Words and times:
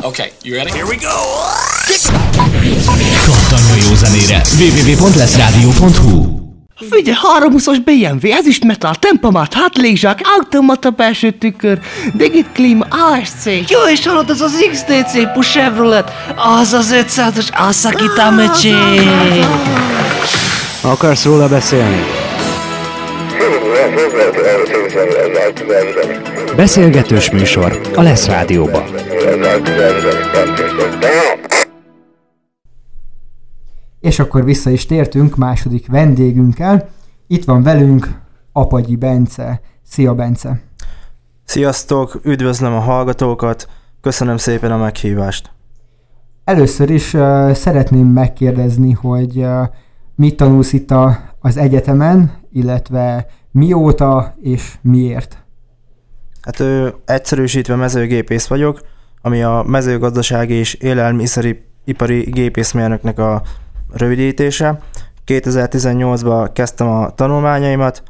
Okay, 0.00 0.32
you 0.42 0.56
ready? 0.56 0.70
Here 0.70 0.86
we 0.86 0.96
go! 0.96 1.08
Kattanj 3.24 3.70
a 3.70 3.74
jó 3.88 3.94
zenére! 3.94 4.42
www.leszradio.hu 4.58 6.40
Figyelj, 6.90 7.16
háromhuszas 7.22 7.78
BMW, 7.78 8.32
ez 8.32 8.46
is 8.46 8.58
metal, 8.58 8.94
tempomat, 8.94 9.54
hátlékzsák, 9.54 10.20
automata 10.38 10.90
belső 10.90 11.30
tükör, 11.30 11.78
digit 12.14 12.46
klíma, 12.52 12.86
ASC, 12.90 13.44
jó 13.46 13.80
és 13.92 14.06
hallod, 14.06 14.30
az 14.30 14.40
az 14.40 14.64
XDC 14.70 15.32
Push 15.32 15.50
Chevrolet, 15.50 16.12
az 16.58 16.72
az 16.72 16.94
500-as 16.94 17.48
Asaki 17.56 18.04
Tamechi. 18.14 18.74
Akarsz 20.82 21.24
róla 21.24 21.48
beszélni? 21.48 22.04
Beszélgetős 26.56 27.30
műsor 27.30 27.80
a 27.94 28.02
Lesz 28.02 28.26
Rádióban. 28.26 29.01
És 34.00 34.18
akkor 34.18 34.44
vissza 34.44 34.70
is 34.70 34.86
tértünk 34.86 35.36
második 35.36 35.86
vendégünkkel. 35.86 36.88
Itt 37.26 37.44
van 37.44 37.62
velünk 37.62 38.20
Apagyi 38.52 38.96
Bence. 38.96 39.60
Szia 39.82 40.14
Bence! 40.14 40.60
Sziasztok, 41.44 42.20
üdvözlöm 42.24 42.72
a 42.72 42.78
hallgatókat, 42.78 43.68
köszönöm 44.00 44.36
szépen 44.36 44.72
a 44.72 44.76
meghívást. 44.76 45.50
Először 46.44 46.90
is 46.90 47.14
uh, 47.14 47.52
szeretném 47.52 48.06
megkérdezni, 48.06 48.92
hogy 48.92 49.36
uh, 49.36 49.62
mit 50.14 50.36
tanulsz 50.36 50.72
itt 50.72 50.90
a, 50.90 51.18
az 51.40 51.56
egyetemen, 51.56 52.32
illetve 52.52 53.26
mióta 53.50 54.34
és 54.40 54.74
miért? 54.80 55.44
Hát 56.42 56.60
ö, 56.60 56.88
egyszerűsítve 57.04 57.76
mezőgépész 57.76 58.46
vagyok, 58.46 58.80
ami 59.22 59.42
a 59.42 59.64
mezőgazdasági 59.66 60.54
és 60.54 60.74
élelmiszeripari 60.74 62.20
gépészmérnöknek 62.20 63.18
a 63.18 63.42
rövidítése. 63.92 64.78
2018-ban 65.26 66.50
kezdtem 66.52 66.88
a 66.88 67.10
tanulmányaimat. 67.10 68.02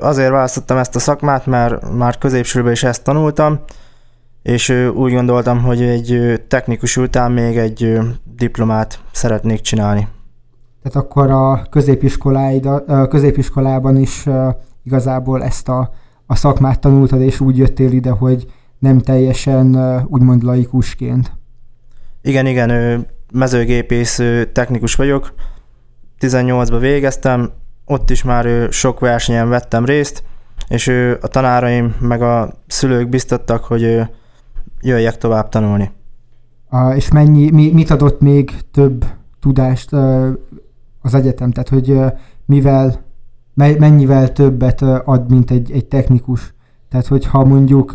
Azért 0.00 0.30
választottam 0.30 0.76
ezt 0.76 0.96
a 0.96 0.98
szakmát, 0.98 1.46
mert 1.46 1.92
már 1.96 2.18
középsőben 2.18 2.72
is 2.72 2.82
ezt 2.82 3.04
tanultam, 3.04 3.60
és 4.42 4.68
úgy 4.94 5.12
gondoltam, 5.12 5.62
hogy 5.62 5.82
egy 5.82 6.42
technikus 6.48 6.96
után 6.96 7.32
még 7.32 7.56
egy 7.56 7.98
diplomát 8.36 8.98
szeretnék 9.12 9.60
csinálni. 9.60 10.08
Tehát 10.82 11.06
akkor 11.06 11.30
a 11.30 11.66
középiskolában 13.08 13.96
is 13.96 14.26
igazából 14.82 15.42
ezt 15.42 15.68
a, 15.68 15.90
a 16.26 16.36
szakmát 16.36 16.80
tanultad, 16.80 17.20
és 17.20 17.40
úgy 17.40 17.56
jöttél 17.56 17.92
ide, 17.92 18.10
hogy 18.10 18.46
nem 18.78 18.98
teljesen 18.98 19.76
úgymond 20.06 20.42
laikusként. 20.42 21.32
Igen, 22.22 22.46
igen, 22.46 23.06
mezőgépész 23.32 24.20
technikus 24.52 24.94
vagyok. 24.94 25.34
18-ba 26.20 26.76
végeztem, 26.80 27.50
ott 27.84 28.10
is 28.10 28.22
már 28.22 28.72
sok 28.72 29.00
versenyen 29.00 29.48
vettem 29.48 29.84
részt, 29.84 30.22
és 30.68 30.88
a 31.20 31.28
tanáraim 31.28 31.94
meg 32.00 32.22
a 32.22 32.54
szülők 32.66 33.08
biztattak, 33.08 33.64
hogy 33.64 34.00
jöjjek 34.80 35.18
tovább 35.18 35.48
tanulni. 35.48 35.90
Uh, 36.70 36.96
és 36.96 37.10
mennyi, 37.10 37.50
mi, 37.50 37.70
mit 37.72 37.90
adott 37.90 38.20
még 38.20 38.50
több 38.72 39.04
tudást 39.40 39.92
az 41.00 41.14
egyetem? 41.14 41.50
Tehát, 41.50 41.68
hogy 41.68 41.98
mivel, 42.46 43.04
me, 43.54 43.76
mennyivel 43.78 44.32
többet 44.32 44.82
ad, 44.82 45.30
mint 45.30 45.50
egy, 45.50 45.70
egy 45.70 45.86
technikus? 45.86 46.54
Tehát, 46.90 47.06
hogyha 47.06 47.44
mondjuk 47.44 47.92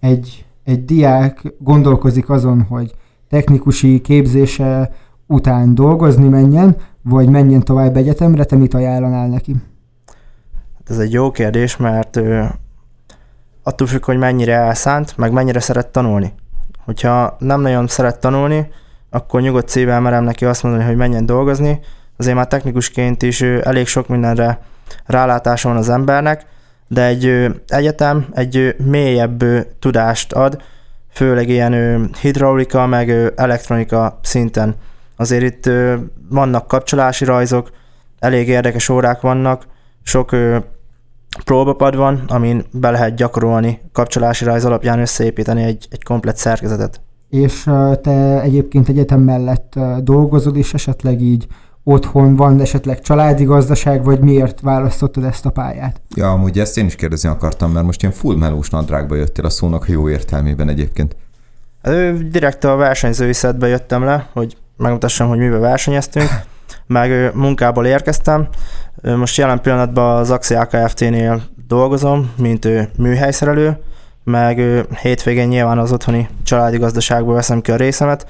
egy, 0.00 0.46
egy 0.64 0.84
diák 0.84 1.54
gondolkozik 1.58 2.30
azon, 2.30 2.62
hogy 2.62 2.94
technikusi 3.28 4.00
képzése 4.00 4.92
után 5.26 5.74
dolgozni 5.74 6.28
menjen, 6.28 6.76
vagy 7.02 7.28
menjen 7.28 7.60
tovább 7.60 7.96
egyetemre, 7.96 8.44
te 8.44 8.56
mit 8.56 8.74
ajánlanál 8.74 9.28
neki? 9.28 9.56
Hát 10.76 10.90
ez 10.90 10.98
egy 10.98 11.12
jó 11.12 11.30
kérdés, 11.30 11.76
mert 11.76 12.16
ö, 12.16 12.44
attól 13.62 13.86
függ, 13.86 14.04
hogy 14.04 14.18
mennyire 14.18 14.54
elszánt, 14.54 15.16
meg 15.16 15.32
mennyire 15.32 15.60
szeret 15.60 15.88
tanulni. 15.88 16.32
Hogyha 16.84 17.36
nem 17.38 17.60
nagyon 17.60 17.86
szeret 17.86 18.20
tanulni, 18.20 18.68
akkor 19.10 19.40
nyugodt 19.40 19.68
szívvel 19.68 20.00
merem 20.00 20.24
neki 20.24 20.44
azt 20.44 20.62
mondani, 20.62 20.84
hogy 20.84 20.96
menjen 20.96 21.26
dolgozni. 21.26 21.80
Azért 22.16 22.36
már 22.36 22.46
technikusként 22.46 23.22
is 23.22 23.42
elég 23.42 23.86
sok 23.86 24.08
mindenre 24.08 24.60
rálátása 25.06 25.68
van 25.68 25.76
az 25.78 25.88
embernek, 25.88 26.46
de 26.92 27.06
egy 27.06 27.46
egyetem 27.66 28.26
egy 28.32 28.74
mélyebb 28.84 29.44
tudást 29.78 30.32
ad, 30.32 30.62
főleg 31.10 31.48
ilyen 31.48 32.08
hidraulika, 32.20 32.86
meg 32.86 33.32
elektronika 33.36 34.18
szinten. 34.22 34.74
Azért 35.16 35.42
itt 35.42 35.70
vannak 36.28 36.66
kapcsolási 36.66 37.24
rajzok, 37.24 37.70
elég 38.18 38.48
érdekes 38.48 38.88
órák 38.88 39.20
vannak, 39.20 39.66
sok 40.02 40.36
próbapad 41.44 41.96
van, 41.96 42.22
amin 42.28 42.64
be 42.72 42.90
lehet 42.90 43.14
gyakorolni 43.14 43.80
kapcsolási 43.92 44.44
rajz 44.44 44.64
alapján 44.64 44.98
összeépíteni 44.98 45.62
egy, 45.62 45.86
egy 45.90 46.02
komplet 46.02 46.36
szerkezetet. 46.36 47.00
És 47.28 47.62
te 48.02 48.40
egyébként 48.40 48.88
egyetem 48.88 49.20
mellett 49.20 49.78
dolgozol, 50.02 50.56
és 50.56 50.74
esetleg 50.74 51.20
így 51.20 51.46
otthon 51.84 52.36
van 52.36 52.60
esetleg 52.60 53.00
családi 53.00 53.44
gazdaság, 53.44 54.04
vagy 54.04 54.20
miért 54.20 54.60
választottad 54.60 55.24
ezt 55.24 55.46
a 55.46 55.50
pályát? 55.50 56.00
Ja, 56.14 56.30
amúgy 56.30 56.58
ezt 56.58 56.78
én 56.78 56.86
is 56.86 56.94
kérdezni 56.94 57.28
akartam, 57.28 57.72
mert 57.72 57.86
most 57.86 58.02
ilyen 58.02 58.14
full 58.14 58.36
melós 58.36 58.70
nadrágba 58.70 59.14
jöttél 59.14 59.44
a 59.44 59.50
szónak 59.50 59.88
jó 59.88 60.08
értelmében 60.08 60.68
egyébként. 60.68 61.16
Direkt 62.30 62.64
a 62.64 62.76
versenyzői 62.76 63.32
szedbe 63.32 63.66
jöttem 63.66 64.04
le, 64.04 64.28
hogy 64.32 64.56
megmutassam, 64.76 65.28
hogy 65.28 65.38
mivel 65.38 65.58
versenyeztünk, 65.58 66.28
meg 66.86 67.34
munkából 67.34 67.86
érkeztem. 67.86 68.48
Most 69.02 69.36
jelen 69.36 69.60
pillanatban 69.60 70.16
az 70.16 70.30
Axi 70.30 70.54
Kft-nél 70.54 71.42
dolgozom, 71.66 72.32
mint 72.36 72.96
műhelyszerelő, 72.98 73.78
meg 74.24 74.60
hétvégén 75.02 75.48
nyilván 75.48 75.78
az 75.78 75.92
otthoni 75.92 76.28
családi 76.42 76.78
gazdaságból 76.78 77.34
veszem 77.34 77.60
ki 77.60 77.70
a 77.70 77.76
részemet. 77.76 78.26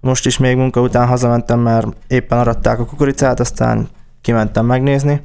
Most 0.00 0.26
is 0.26 0.38
még 0.38 0.56
munka 0.56 0.80
után 0.80 1.06
hazamentem, 1.06 1.60
mert 1.60 1.86
éppen 2.06 2.38
aratták 2.38 2.80
a 2.80 2.84
kukoricát, 2.84 3.40
aztán 3.40 3.88
kimentem 4.20 4.66
megnézni. 4.66 5.20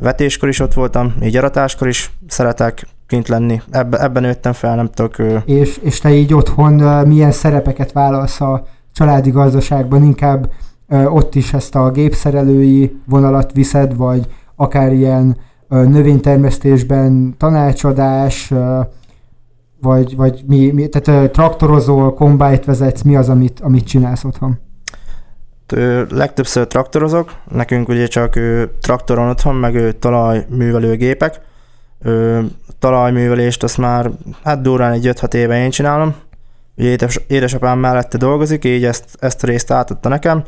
Vetéskor 0.00 0.48
is 0.48 0.60
ott 0.60 0.74
voltam, 0.74 1.14
így 1.22 1.36
aratáskor 1.36 1.88
is 1.88 2.12
szeretek 2.28 2.86
kint 3.06 3.28
lenni. 3.28 3.60
Ebbe, 3.70 4.02
ebben 4.02 4.22
nőttem 4.22 4.52
fel, 4.52 4.76
nem 4.76 4.90
tudok 4.90 5.16
És, 5.44 5.78
és 5.82 5.98
te 5.98 6.10
így 6.14 6.34
otthon 6.34 6.72
milyen 7.08 7.32
szerepeket 7.32 7.92
válasz 7.92 8.40
a 8.40 8.66
családi 8.92 9.30
gazdaságban? 9.30 10.02
Inkább 10.02 10.50
ott 10.88 11.34
is 11.34 11.52
ezt 11.52 11.74
a 11.74 11.90
gépszerelői 11.90 13.00
vonalat 13.06 13.52
viszed, 13.52 13.96
vagy 13.96 14.26
akár 14.56 14.92
ilyen 14.92 15.36
növénytermesztésben 15.68 17.34
tanácsadás, 17.38 18.52
vagy, 19.80 20.16
vagy 20.16 20.42
mi, 20.46 20.70
mi 20.70 20.88
tehát 20.88 21.30
traktorozol, 21.30 22.14
kombájt 22.14 22.64
vezetsz, 22.64 23.02
mi 23.02 23.16
az, 23.16 23.28
amit, 23.28 23.60
amit 23.60 23.86
csinálsz 23.86 24.24
otthon? 24.24 24.58
Legtöbbször 26.08 26.66
traktorozok, 26.66 27.32
nekünk 27.52 27.88
ugye 27.88 28.06
csak 28.06 28.38
traktoron 28.80 29.28
otthon, 29.28 29.54
meg 29.54 29.74
ö, 29.74 29.92
talajművelő 29.92 30.96
gépek. 30.96 31.40
Ö, 32.02 32.40
talajművelést 32.78 33.62
azt 33.62 33.78
már 33.78 34.10
hát 34.44 34.60
durván 34.60 34.92
egy 34.92 35.10
5-6 35.12 35.34
éve 35.34 35.62
én 35.62 35.70
csinálom. 35.70 36.14
Ugye 36.76 36.88
édes, 36.88 37.20
édesapám 37.26 37.78
mellette 37.78 38.18
dolgozik, 38.18 38.64
így 38.64 38.84
ezt, 38.84 39.04
ezt 39.18 39.42
a 39.42 39.46
részt 39.46 39.70
átadta 39.70 40.08
nekem. 40.08 40.42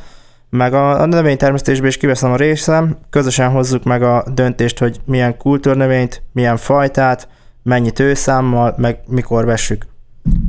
Meg 0.51 0.75
a, 0.75 1.01
a 1.01 1.07
növénytermesztésben 1.07 1.89
is 1.89 1.97
kiveszem 1.97 2.33
a 2.33 2.37
részem, 2.37 2.97
közösen 3.11 3.51
hozzuk 3.51 3.85
meg 3.85 4.03
a 4.03 4.25
döntést, 4.35 4.79
hogy 4.79 5.01
milyen 5.05 5.37
kultúrnövényt, 5.37 6.23
milyen 6.33 6.57
fajtát, 6.57 7.29
mennyi 7.63 7.91
tőszámmal, 7.91 8.75
meg 8.77 9.01
mikor 9.07 9.45
vessük. 9.45 9.87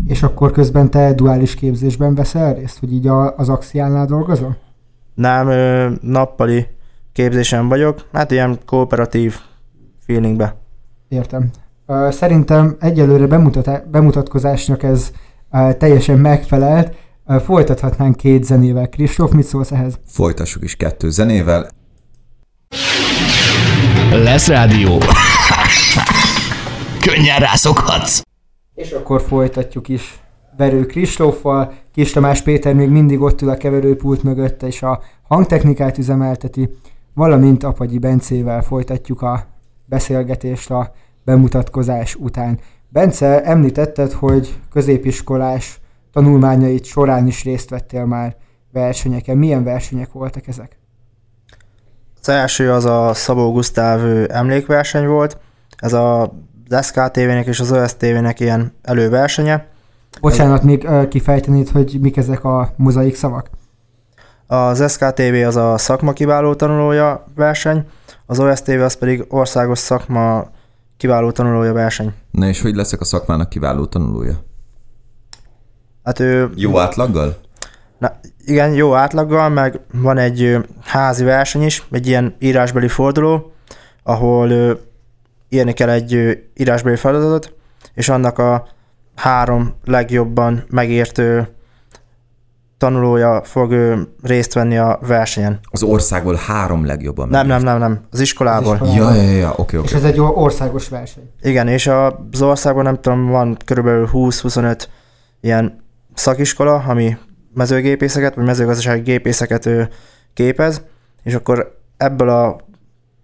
És 0.08 0.24
akkor 0.24 0.52
közben 0.52 0.90
te 0.90 1.14
duális 1.14 1.56
képzésben 1.56 2.16
veszel 2.16 2.54
részt, 2.54 2.80
hogy 2.80 2.94
így 2.94 3.08
a, 3.08 3.36
az 3.38 3.50
Axiánál 3.50 4.06
dolgozol? 4.06 4.58
Nem, 5.14 5.48
ö, 5.48 5.90
nappali 6.02 6.68
képzésen 7.14 7.68
vagyok, 7.68 8.06
hát 8.14 8.32
ilyen 8.32 8.60
kooperatív 8.66 9.36
feelingbe. 10.06 10.56
Értem. 11.08 11.50
Ö, 11.86 12.08
Szerintem 12.12 12.76
egyelőre 12.80 13.28
bemutat, 13.28 13.90
bemutatkozásnak 13.90 14.84
ez 14.84 15.12
ö, 15.52 15.70
teljesen 15.78 16.18
megfelelt. 16.20 16.96
Ö, 17.28 17.40
Folytathatnánk 17.40 18.16
két 18.16 18.44
zenével. 18.44 18.88
Kristóf, 18.90 19.32
mit 19.32 19.46
szólsz 19.46 19.72
ehhez? 19.72 20.00
Folytassuk 20.06 20.64
is 20.64 20.76
kettő 20.76 21.10
zenével. 21.10 21.68
Lesz 24.12 24.48
rádió. 24.48 24.98
Könnyen 27.02 27.40
rászokhatsz. 27.40 28.22
És 28.74 28.92
akkor 28.92 29.22
folytatjuk 29.22 29.88
is 29.88 30.20
Verő 30.58 30.86
Kristóffal. 30.86 31.74
Kis 31.94 32.12
Tamás 32.12 32.42
Péter 32.42 32.74
még 32.74 32.90
mindig 32.90 33.22
ott 33.22 33.42
ül 33.42 33.50
a 33.50 33.58
keverőpult 33.58 34.24
mögött, 34.24 34.64
és 34.64 34.84
a 34.84 35.02
hangtechnikát 35.28 35.98
üzemelteti, 35.98 36.70
valamint 37.14 37.64
Apagyi 37.64 37.98
Bencével 37.98 38.62
folytatjuk 38.62 39.22
a 39.22 39.46
beszélgetést 39.86 40.72
a 40.72 40.94
bemutatkozás 41.26 42.16
után. 42.16 42.60
Bence, 42.90 43.44
említetted, 43.44 44.12
hogy 44.12 44.60
középiskolás 44.72 45.80
tanulmányait 46.12 46.86
során 46.86 47.28
is 47.28 47.44
részt 47.44 47.70
vettél 47.70 48.06
már 48.06 48.36
versenyeken. 48.72 49.38
Milyen 49.38 49.64
versenyek 49.64 50.12
voltak 50.12 50.48
ezek? 50.48 50.78
Az 52.22 52.30
első 52.30 52.72
az 52.72 52.86
a 52.86 53.14
Szabó 53.14 53.52
Gusztáv 53.52 54.26
emlékverseny 54.32 55.08
volt, 55.08 55.38
ez 55.78 55.94
a 55.94 56.34
az 56.72 56.86
SKTV-nek 56.86 57.46
és 57.46 57.60
az 57.60 57.72
OSTV-nek 57.72 58.40
ilyen 58.40 58.74
előversenye. 58.82 59.68
Bocsánat, 60.22 60.64
még 60.64 60.88
kifejtenéd, 61.10 61.70
hogy 61.70 61.98
mik 62.02 62.18
ezek 62.18 62.44
a 62.44 62.74
mozaik 62.78 63.16
szavak? 63.16 63.50
Az 64.48 64.92
SKTV 64.92 65.48
az 65.48 65.56
a 65.56 65.78
szakma 65.78 66.14
kiváló 66.14 66.56
tanulója 66.56 67.26
verseny, 67.36 67.86
az 68.26 68.40
OSTV 68.40 68.82
az 68.82 68.94
pedig 68.94 69.26
országos 69.30 69.80
szakma 69.80 70.50
kiváló 70.98 71.32
tanulója 71.32 71.74
verseny. 71.74 72.14
Na 72.32 72.48
és 72.48 72.62
hogy 72.62 72.76
leszek 72.76 73.02
a 73.02 73.06
szakmának 73.06 73.50
kiváló 73.50 73.86
tanulója? 73.86 74.44
Hát 76.04 76.20
ő, 76.20 76.50
Jó 76.56 76.80
átlaggal? 76.80 77.38
na, 77.98 78.12
igen, 78.46 78.74
jó 78.74 78.94
átlaggal, 78.96 79.50
meg 79.50 79.80
van 79.94 80.18
egy 80.18 80.58
házi 80.82 81.24
verseny 81.24 81.62
is, 81.62 81.88
egy 81.92 82.08
ilyen 82.08 82.36
írásbeli 82.40 82.88
forduló, 82.88 83.52
ahol 84.04 84.80
írni 85.54 85.74
kell 85.74 85.90
egy 85.90 86.40
írásbeli 86.56 86.96
feladatot, 86.96 87.54
és 87.94 88.10
annak 88.10 88.38
a 88.40 88.68
három 89.16 89.74
legjobban 89.86 90.64
megért 90.70 91.18
ö, 91.18 91.42
tanulója 92.78 93.42
fog 93.44 93.74
részt 94.24 94.54
venni 94.54 94.78
a 94.78 95.00
versenyen. 95.08 95.60
Az 95.72 95.84
országból 95.84 96.36
három 96.36 96.86
legjobban. 96.86 97.30
Nem, 97.30 97.48
nem, 97.48 97.62
megért. 97.62 97.80
nem, 97.80 97.80
nem, 97.92 98.02
az 98.12 98.20
iskolából. 98.20 98.78
Az 98.80 98.88
iskolából. 98.88 99.16
Ja, 99.16 99.24
ja, 99.24 99.38
ja, 99.38 99.54
oké, 99.58 99.78
És 99.78 99.82
oké. 99.84 99.96
ez 99.96 100.04
egy 100.04 100.20
or- 100.20 100.38
országos 100.38 100.90
verseny. 100.90 101.30
Igen, 101.42 101.68
és 101.68 101.88
a- 101.88 102.26
az 102.32 102.42
országban 102.42 102.84
nem 102.84 103.00
tudom, 103.02 103.28
van 103.28 103.58
körülbelül 103.66 104.10
20-25 104.12 104.88
ilyen 105.42 105.84
szakiskola, 106.14 106.76
ami 106.88 107.18
mezőgépészeket, 107.54 108.36
vagy 108.36 108.46
mezőgazdasági 108.46 109.02
gépészeket 109.02 109.70
képez, 110.34 110.82
és 111.24 111.34
akkor 111.34 111.80
ebből 111.98 112.30
a 112.30 112.58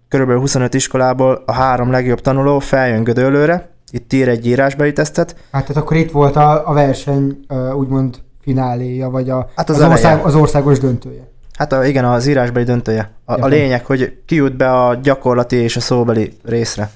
körülbelül 0.08 0.40
25 0.40 0.74
iskolából 0.74 1.42
a 1.46 1.52
három 1.52 1.90
legjobb 1.90 2.20
tanuló 2.20 2.58
feljön 2.58 3.02
Gödöllőre, 3.04 3.70
itt 3.90 4.12
ír 4.12 4.28
egy 4.28 4.46
írásbeli 4.46 4.92
tesztet, 4.92 5.36
Hát 5.52 5.66
tehát 5.66 5.82
akkor 5.82 5.96
itt 5.96 6.10
volt 6.10 6.36
a, 6.36 6.68
a 6.68 6.72
verseny 6.72 7.38
úgymond 7.76 8.16
fináléja, 8.40 9.10
vagy 9.10 9.30
a, 9.30 9.50
Hát 9.56 9.68
az 9.68 9.76
az, 9.76 9.82
eleje. 9.82 9.94
ország, 9.94 10.24
az 10.24 10.34
országos 10.34 10.78
döntője. 10.78 11.28
hát 11.58 11.72
a, 11.72 11.86
igen, 11.86 12.04
az 12.04 12.26
írásbeli 12.26 12.64
döntője. 12.64 13.10
A, 13.24 13.42
a 13.42 13.46
lényeg, 13.46 13.84
hogy 13.86 14.18
ki 14.26 14.34
jut 14.34 14.56
be 14.56 14.72
a 14.72 14.94
gyakorlati 14.94 15.56
és 15.56 15.76
a 15.76 15.80
szóbeli 15.80 16.32
részre. 16.44 16.90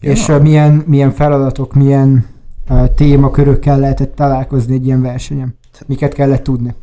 Ja. 0.00 0.10
És 0.10 0.28
ö, 0.28 0.38
milyen, 0.38 0.82
milyen 0.86 1.12
feladatok, 1.12 1.74
milyen 1.74 2.26
ö, 2.70 2.84
témakörökkel 2.96 3.78
lehetett 3.78 4.14
találkozni 4.14 4.74
egy 4.74 4.86
ilyen 4.86 5.02
versenyen? 5.02 5.58
Miket 5.86 6.12
kellett 6.14 6.42
tudni? 6.42 6.74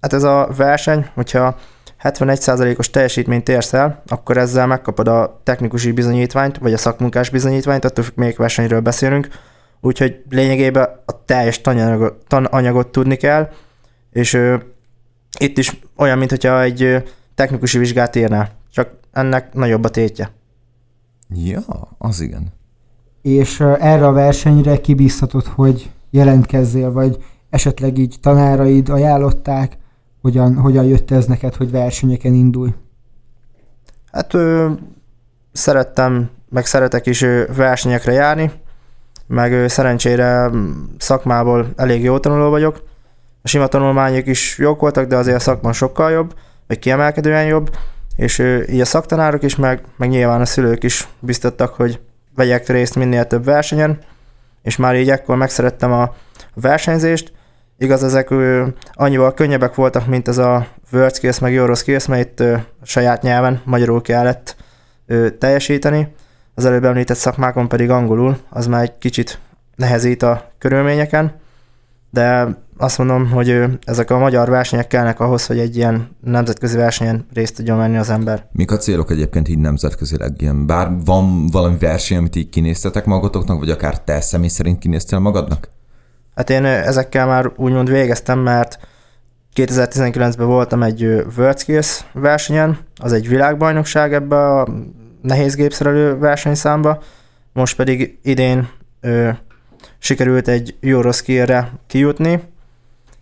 Hát 0.00 0.12
ez 0.12 0.22
a 0.22 0.48
verseny, 0.56 1.06
hogyha 1.14 1.56
71%-os 2.02 2.90
teljesítményt 2.90 3.48
érsz 3.48 3.72
el, 3.72 4.02
akkor 4.06 4.36
ezzel 4.36 4.66
megkapod 4.66 5.08
a 5.08 5.40
technikusi 5.44 5.92
bizonyítványt, 5.92 6.58
vagy 6.58 6.72
a 6.72 6.78
szakmunkás 6.78 7.30
bizonyítványt, 7.30 7.84
attól 7.84 8.04
függ, 8.04 8.16
melyik 8.16 8.36
versenyről 8.36 8.80
beszélünk. 8.80 9.28
Úgyhogy 9.80 10.22
lényegében 10.28 10.88
a 11.06 11.24
teljes 11.24 11.60
tananyagot, 11.60 12.24
tananyagot 12.26 12.88
tudni 12.88 13.16
kell, 13.16 13.48
és 14.10 14.34
ö, 14.34 14.56
itt 15.38 15.58
is 15.58 15.80
olyan, 15.96 16.18
mint 16.18 16.30
hogyha 16.30 16.62
egy 16.62 16.82
ö, 16.82 16.98
technikusi 17.34 17.78
vizsgát 17.78 18.16
írnál, 18.16 18.50
csak 18.72 18.90
ennek 19.12 19.54
nagyobb 19.54 19.84
a 19.84 19.88
tétje. 19.88 20.30
Ja, 21.34 21.60
az 21.98 22.20
igen. 22.20 22.52
És 23.22 23.60
ö, 23.60 23.74
erre 23.80 24.06
a 24.06 24.12
versenyre 24.12 24.80
kibíztatod, 24.80 25.46
hogy 25.46 25.90
jelentkezzél, 26.10 26.92
vagy 26.92 27.24
esetleg 27.50 27.98
így 27.98 28.16
tanáraid 28.20 28.88
ajánlották, 28.88 29.77
hogyan, 30.22 30.56
hogyan 30.56 30.84
jött 30.84 31.10
ez 31.10 31.26
neked, 31.26 31.54
hogy 31.54 31.70
versenyeken 31.70 32.34
indulj? 32.34 32.74
Hát 34.12 34.34
ö, 34.34 34.70
szerettem, 35.52 36.30
meg 36.48 36.66
szeretek 36.66 37.06
is 37.06 37.24
versenyekre 37.56 38.12
járni, 38.12 38.52
meg 39.26 39.52
ö, 39.52 39.68
szerencsére 39.68 40.50
szakmából 40.98 41.66
elég 41.76 42.02
jó 42.02 42.18
tanuló 42.18 42.50
vagyok. 42.50 42.82
A 43.42 43.48
sima 43.48 43.66
tanulmányok 43.66 44.26
is 44.26 44.58
jók 44.58 44.80
voltak, 44.80 45.06
de 45.06 45.16
azért 45.16 45.36
a 45.36 45.40
szakma 45.40 45.72
sokkal 45.72 46.10
jobb, 46.10 46.34
vagy 46.66 46.78
kiemelkedően 46.78 47.46
jobb, 47.46 47.76
és 48.16 48.38
ö, 48.38 48.62
így 48.62 48.80
a 48.80 48.84
szaktanárok 48.84 49.42
is, 49.42 49.56
meg, 49.56 49.84
meg 49.96 50.08
nyilván 50.08 50.40
a 50.40 50.46
szülők 50.46 50.82
is 50.82 51.08
biztattak, 51.20 51.74
hogy 51.74 52.00
vegyek 52.34 52.68
részt 52.68 52.94
minél 52.94 53.26
több 53.26 53.44
versenyen, 53.44 53.98
és 54.62 54.76
már 54.76 54.96
így 54.96 55.10
ekkor 55.10 55.36
megszerettem 55.36 55.92
a 55.92 56.14
versenyzést. 56.54 57.32
Igaz, 57.80 58.04
ezek 58.04 58.30
ö, 58.30 58.66
annyival 58.92 59.34
könnyebbek 59.34 59.74
voltak, 59.74 60.06
mint 60.06 60.28
ez 60.28 60.38
a 60.38 60.66
World 60.92 61.14
Skills 61.14 61.38
meg 61.38 61.56
Euroskills, 61.56 62.06
mert 62.06 62.40
itt 62.40 62.44
saját 62.82 63.22
nyelven, 63.22 63.60
magyarul 63.64 64.02
kellett 64.02 64.56
teljesíteni. 65.38 66.14
Az 66.54 66.64
előbb 66.64 66.84
említett 66.84 67.16
szakmákon 67.16 67.68
pedig 67.68 67.90
angolul, 67.90 68.36
az 68.50 68.66
már 68.66 68.82
egy 68.82 68.98
kicsit 68.98 69.38
nehezít 69.76 70.22
a 70.22 70.50
körülményeken, 70.58 71.32
de 72.10 72.56
azt 72.76 72.98
mondom, 72.98 73.30
hogy 73.30 73.64
ezek 73.84 74.10
a 74.10 74.18
magyar 74.18 74.48
versenyek 74.48 74.86
kellnek 74.86 75.20
ahhoz, 75.20 75.46
hogy 75.46 75.58
egy 75.58 75.76
ilyen 75.76 76.16
nemzetközi 76.20 76.76
versenyen 76.76 77.26
részt 77.32 77.56
tudjon 77.56 77.78
venni 77.78 77.96
az 77.96 78.10
ember. 78.10 78.46
Mik 78.52 78.70
a 78.70 78.76
célok 78.76 79.10
egyébként 79.10 79.48
így 79.48 79.58
nemzetközileg? 79.58 80.32
Ilyen, 80.38 80.66
bár 80.66 80.90
van 81.04 81.46
valami 81.46 81.76
verseny, 81.78 82.18
amit 82.18 82.36
így 82.36 82.48
kinéztetek 82.48 83.04
magatoknak, 83.04 83.58
vagy 83.58 83.70
akár 83.70 84.00
te 84.00 84.20
személy 84.20 84.48
szerint 84.48 84.78
kinéztél 84.78 85.18
magadnak? 85.18 85.76
Hát 86.38 86.50
én 86.50 86.64
ezekkel 86.64 87.26
már 87.26 87.50
úgymond 87.56 87.90
végeztem, 87.90 88.38
mert 88.38 88.78
2019-ben 89.54 90.46
voltam 90.46 90.82
egy 90.82 91.02
ö, 91.02 91.22
World 91.36 91.58
Skills 91.58 92.04
versenyen, 92.12 92.78
az 92.96 93.12
egy 93.12 93.28
világbajnokság 93.28 94.14
ebbe 94.14 94.36
a 94.36 94.68
nehéz 95.22 95.54
gépszerelő 95.54 96.18
versenyszámba, 96.18 97.02
most 97.52 97.76
pedig 97.76 98.18
idén 98.22 98.68
ö, 99.00 99.28
sikerült 99.98 100.48
egy 100.48 100.76
Euroskillre 100.80 101.72
kijutni, 101.86 102.42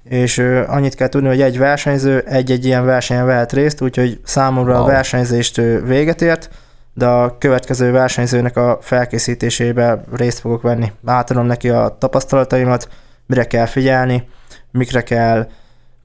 és 0.04 0.38
ö, 0.38 0.62
annyit 0.66 0.94
kell 0.94 1.08
tudni, 1.08 1.28
hogy 1.28 1.40
egy 1.40 1.58
versenyző 1.58 2.24
egy-egy 2.26 2.64
ilyen 2.64 2.84
versenyen 2.84 3.26
vehet 3.26 3.52
részt, 3.52 3.80
úgyhogy 3.80 4.20
számomra 4.24 4.72
Wow. 4.72 4.82
a 4.82 4.86
versenyzést 4.86 5.56
véget 5.86 6.22
ért, 6.22 6.50
de 6.94 7.06
a 7.06 7.38
következő 7.38 7.90
versenyzőnek 7.90 8.56
a 8.56 8.78
felkészítésébe 8.80 10.04
részt 10.12 10.38
fogok 10.38 10.62
venni. 10.62 10.92
Átadom 11.04 11.46
neki 11.46 11.68
a 11.68 11.96
tapasztalataimat, 11.98 12.88
mire 13.26 13.46
kell 13.46 13.66
figyelni, 13.66 14.28
mikre 14.70 15.02
kell 15.02 15.48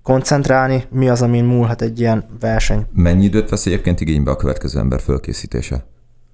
koncentrálni, 0.03 0.83
mi 0.89 1.09
az, 1.09 1.21
amin 1.21 1.43
múlhat 1.43 1.81
egy 1.81 1.99
ilyen 1.99 2.25
verseny. 2.39 2.85
Mennyi 2.93 3.23
időt 3.23 3.49
vesz 3.49 3.65
egyébként 3.65 4.01
igénybe 4.01 4.31
a 4.31 4.35
következő 4.35 4.79
ember 4.79 5.01
fölkészítése? 5.01 5.85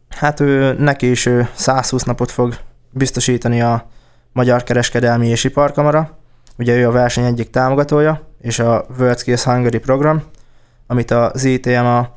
Hát 0.09 0.39
ő, 0.39 0.75
neki 0.79 1.09
is 1.09 1.25
ő 1.25 1.49
120 1.55 2.03
napot 2.03 2.31
fog 2.31 2.55
biztosítani 2.91 3.61
a 3.61 3.89
Magyar 4.31 4.63
Kereskedelmi 4.63 5.27
és 5.27 5.43
Iparkamara. 5.43 6.17
Ugye 6.57 6.75
ő 6.75 6.87
a 6.87 6.91
verseny 6.91 7.25
egyik 7.25 7.49
támogatója, 7.49 8.27
és 8.41 8.59
a 8.59 8.85
World 8.97 9.17
Skills 9.17 9.43
Hungary 9.43 9.77
program, 9.77 10.23
amit 10.87 11.11
az 11.11 11.43
ITM 11.43 11.85
a 11.85 12.15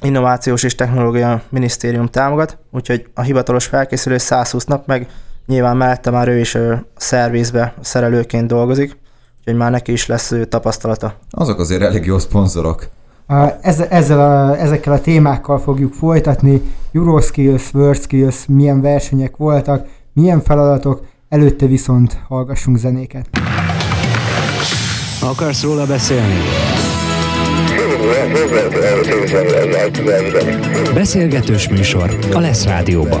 Innovációs 0.00 0.62
és 0.62 0.74
Technológia 0.74 1.42
Minisztérium 1.48 2.06
támogat, 2.06 2.58
úgyhogy 2.70 3.10
a 3.14 3.22
hivatalos 3.22 3.66
felkészülő 3.66 4.18
120 4.18 4.64
nap, 4.64 4.86
meg 4.86 5.08
nyilván 5.50 5.76
mellette 5.76 6.10
már 6.10 6.28
ő 6.28 6.38
is 6.38 6.54
ö, 6.54 6.74
szervizbe 6.96 7.74
szerelőként 7.80 8.46
dolgozik, 8.46 8.96
úgyhogy 9.38 9.54
már 9.56 9.70
neki 9.70 9.92
is 9.92 10.06
lesz 10.06 10.32
tapasztalata. 10.48 11.14
Azok 11.30 11.58
azért 11.58 11.82
elég 11.82 12.04
jó 12.04 12.18
szponzorok. 12.18 12.88
A- 13.26 13.52
Ezzel, 13.60 13.86
ezzel 13.88 14.20
a, 14.20 14.56
ezekkel 14.58 14.92
a 14.92 15.00
témákkal 15.00 15.58
fogjuk 15.58 15.92
folytatni. 15.92 16.62
Euroskills, 16.92 17.74
World 17.74 18.00
Skills, 18.00 18.44
milyen 18.48 18.80
versenyek 18.80 19.36
voltak, 19.36 19.86
milyen 20.12 20.40
feladatok, 20.40 21.04
előtte 21.28 21.66
viszont 21.66 22.18
hallgassunk 22.28 22.76
zenéket. 22.78 23.28
Akarsz 25.22 25.62
róla 25.62 25.86
beszélni? 25.86 26.34
Beszélgetős 30.94 31.68
műsor 31.68 32.18
a 32.32 32.38
Lesz 32.38 32.64
Rádióban. 32.64 33.20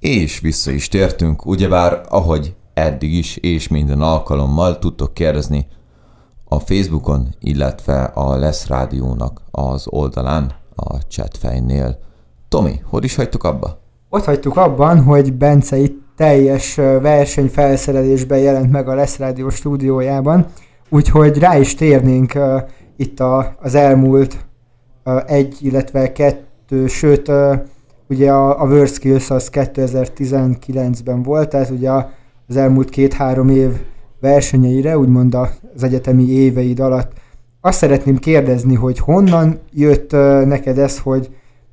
És 0.00 0.40
vissza 0.40 0.70
is 0.70 0.88
tértünk, 0.88 1.46
ugyebár 1.46 2.00
ahogy 2.08 2.54
eddig 2.74 3.14
is 3.14 3.36
és 3.36 3.68
minden 3.68 4.00
alkalommal 4.00 4.78
tudtok 4.78 5.14
kérdezni 5.14 5.66
a 6.44 6.58
Facebookon, 6.58 7.34
illetve 7.40 8.02
a 8.02 8.36
Lesz 8.36 8.66
Rádiónak 8.66 9.40
az 9.50 9.84
oldalán, 9.88 10.52
a 10.74 10.98
chatfejnél. 11.08 11.98
Tomi, 12.48 12.80
hogy 12.84 13.04
is 13.04 13.14
hagytuk 13.14 13.44
abba? 13.44 13.80
Ott 14.08 14.24
hagytuk 14.24 14.56
abban, 14.56 15.02
hogy 15.02 15.32
Bence 15.32 15.76
itt 15.76 16.04
teljes 16.16 16.74
versenyfelszerelésben 17.00 18.38
jelent 18.38 18.70
meg 18.70 18.88
a 18.88 18.94
Lesz 18.94 19.16
Rádió 19.16 19.50
stúdiójában, 19.50 20.46
úgyhogy 20.88 21.38
rá 21.38 21.58
is 21.58 21.74
térnénk 21.74 22.32
uh, 22.34 22.62
itt 22.96 23.20
a, 23.20 23.56
az 23.60 23.74
elmúlt 23.74 24.46
uh, 25.04 25.22
egy, 25.26 25.56
illetve 25.60 26.12
kettő, 26.12 26.86
sőt 26.86 27.28
uh, 27.28 27.58
ugye 28.08 28.32
a, 28.32 28.62
a 28.62 28.66
World 28.66 29.22
az 29.28 29.50
2019-ben 29.52 31.22
volt, 31.22 31.48
tehát 31.48 31.70
ugye 31.70 31.90
az 32.48 32.56
elmúlt 32.56 32.88
két-három 32.90 33.48
év 33.48 33.70
versenyeire, 34.20 34.98
úgymond 34.98 35.34
az 35.74 35.82
egyetemi 35.82 36.28
éveid 36.28 36.80
alatt. 36.80 37.12
Azt 37.60 37.78
szeretném 37.78 38.16
kérdezni, 38.16 38.74
hogy 38.74 38.98
honnan 38.98 39.58
jött 39.72 40.12
neked 40.46 40.78
ez, 40.78 40.98
hogy 40.98 41.30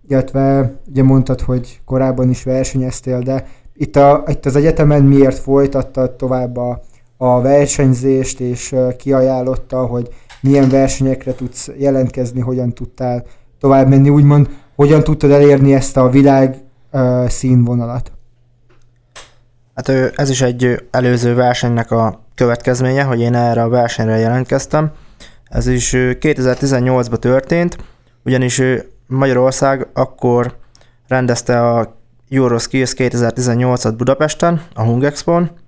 illetve 0.08 0.74
ugye 0.90 1.04
mondtad, 1.04 1.42
hogy 1.42 1.80
korábban 1.86 2.30
is 2.30 2.44
versenyeztél, 2.44 3.20
de 3.20 3.48
itt, 3.74 3.96
a, 3.96 4.24
itt 4.28 4.46
az 4.46 4.56
egyetemen 4.56 5.04
miért 5.04 5.38
folytattad 5.38 6.12
tovább 6.12 6.58
a, 6.58 6.82
a 7.24 7.42
versenyzést, 7.42 8.40
és 8.40 8.76
kiajánlotta, 8.98 9.86
hogy 9.86 10.10
milyen 10.42 10.70
versenyekre 10.70 11.36
tudsz 11.36 11.70
jelentkezni, 11.78 12.40
hogyan 12.40 12.74
tudtál 12.74 13.26
tovább 13.60 13.88
menni, 13.88 14.10
úgymond 14.10 14.50
hogyan 14.76 15.04
tudtad 15.04 15.32
elérni 15.32 15.74
ezt 15.74 15.98
a 15.98 16.10
világ 16.10 16.56
uh, 16.92 17.28
színvonalat? 17.28 18.12
Hát 19.76 19.90
ez 20.16 20.30
is 20.30 20.42
egy 20.42 20.84
előző 20.92 21.36
versenynek 21.36 21.92
a 21.92 22.26
következménye, 22.36 23.04
hogy 23.04 23.20
én 23.20 23.36
erre 23.36 23.64
a 23.64 23.70
versenyre 23.70 24.18
jelentkeztem. 24.18 24.92
Ez 25.50 25.68
is 25.68 25.92
2018-ban 25.96 27.18
történt, 27.18 27.78
ugyanis 28.26 28.62
Magyarország 29.08 29.88
akkor 29.94 30.58
rendezte 31.08 31.70
a 31.70 31.96
Euroskills 32.30 32.94
2018-at 32.98 33.94
Budapesten, 33.98 34.62
a 34.74 34.84
Hung 34.84 35.04
Expo-n. 35.04 35.63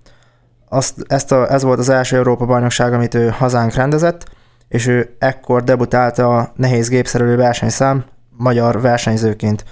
Azt, 0.75 0.93
ezt 1.07 1.31
a, 1.31 1.51
ez 1.51 1.63
volt 1.63 1.79
az 1.79 1.89
első 1.89 2.15
Európa 2.15 2.45
bajnokság, 2.45 2.93
amit 2.93 3.13
ő 3.13 3.29
hazánk 3.29 3.73
rendezett, 3.73 4.25
és 4.67 4.87
ő 4.87 5.15
ekkor 5.19 5.63
debutált 5.63 6.17
a 6.17 6.51
nehéz 6.55 6.89
gépszerelő 6.89 7.35
versenyszám 7.35 8.05
magyar 8.29 8.81
versenyzőként. 8.81 9.65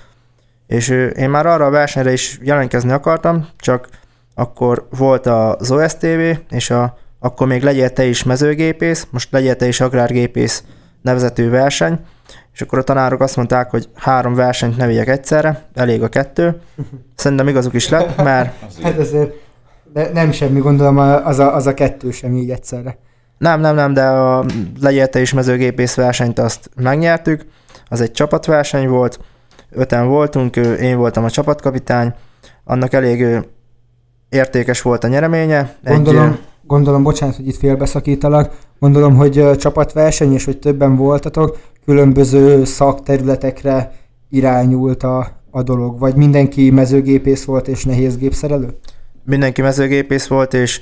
És 0.67 0.89
ő, 0.89 1.07
én 1.07 1.29
már 1.29 1.45
arra 1.45 1.65
a 1.65 1.69
versenyre 1.69 2.12
is 2.12 2.39
jelentkezni 2.41 2.91
akartam, 2.91 3.48
csak 3.57 3.88
akkor 4.36 4.88
volt 4.98 5.25
az 5.25 5.72
OSTV, 5.72 6.22
és 6.50 6.69
a, 6.69 6.98
akkor 7.19 7.48
még 7.48 7.63
legyél 7.63 7.89
te 7.89 8.05
is 8.05 8.24
mezőgépész, 8.24 9.07
most 9.10 9.31
legyél 9.31 9.55
te 9.55 9.67
is 9.67 9.81
agrárgépész 9.81 10.63
nevezető 11.01 11.50
verseny, 11.50 12.00
és 12.53 12.62
akkor 12.62 12.79
a 12.79 12.83
tanárok 12.83 13.22
azt 13.22 13.36
mondták, 13.36 13.69
hogy 13.69 13.89
három 13.95 14.33
versenyt 14.33 14.77
ne 14.77 14.88
vigyek 14.88 15.07
egyszerre, 15.07 15.65
elég 15.74 16.03
a 16.03 16.10
kettő. 16.10 16.62
Szerintem 17.15 17.48
igazuk 17.48 17.74
is 17.74 17.89
lett, 17.89 18.17
mert... 18.17 18.53
Hát 18.83 18.98
azért 18.98 19.33
de 19.94 20.10
nem 20.14 20.32
semmi, 20.32 20.60
gondolom 20.60 20.98
az 20.98 21.40
a, 21.40 21.56
az 21.56 21.68
a 21.68 21.74
kettő 21.74 22.12
sem 22.12 22.36
így 22.36 22.50
egyszerre. 22.50 22.98
Nem, 23.38 23.60
nem, 23.60 23.76
nem, 23.76 23.94
de 23.94 24.06
a 24.06 24.46
legyélte 24.82 25.22
is 25.22 25.34
mezőgépész 25.34 25.96
versenyt 25.96 26.40
azt 26.40 26.70
megnyertük, 26.76 27.46
az 27.90 28.02
egy 28.02 28.12
csapatverseny 28.12 28.88
volt, 28.88 29.20
öten 29.72 30.08
voltunk, 30.08 30.56
én 30.56 30.98
voltam 30.98 31.24
a 31.24 31.30
csapatkapitány, 31.30 32.14
annak 32.64 32.94
elég 32.94 33.40
értékes 34.30 34.82
volt 34.82 35.04
a 35.04 35.08
nyereménye. 35.08 35.76
Gondolom, 35.84 36.28
egy, 36.28 36.40
gondolom 36.68 37.04
bocsánat, 37.04 37.36
hogy 37.36 37.48
itt 37.48 37.58
félbeszakítalak, 37.58 38.58
gondolom, 38.80 39.16
hogy 39.16 39.58
csapatverseny, 39.58 40.34
és 40.34 40.46
hogy 40.46 40.60
többen 40.60 40.96
voltatok, 40.96 41.58
különböző 41.86 42.66
szakterületekre 42.66 43.92
irányult 44.30 45.04
a, 45.04 45.28
a 45.52 45.64
dolog, 45.64 46.00
vagy 46.00 46.16
mindenki 46.16 46.70
mezőgépész 46.70 47.46
volt 47.46 47.68
és 47.68 47.86
nehéz 47.86 48.18
gépszerelő? 48.18 48.78
Mindenki 49.25 49.62
mezőgépész 49.62 50.27
volt, 50.27 50.53
és 50.53 50.82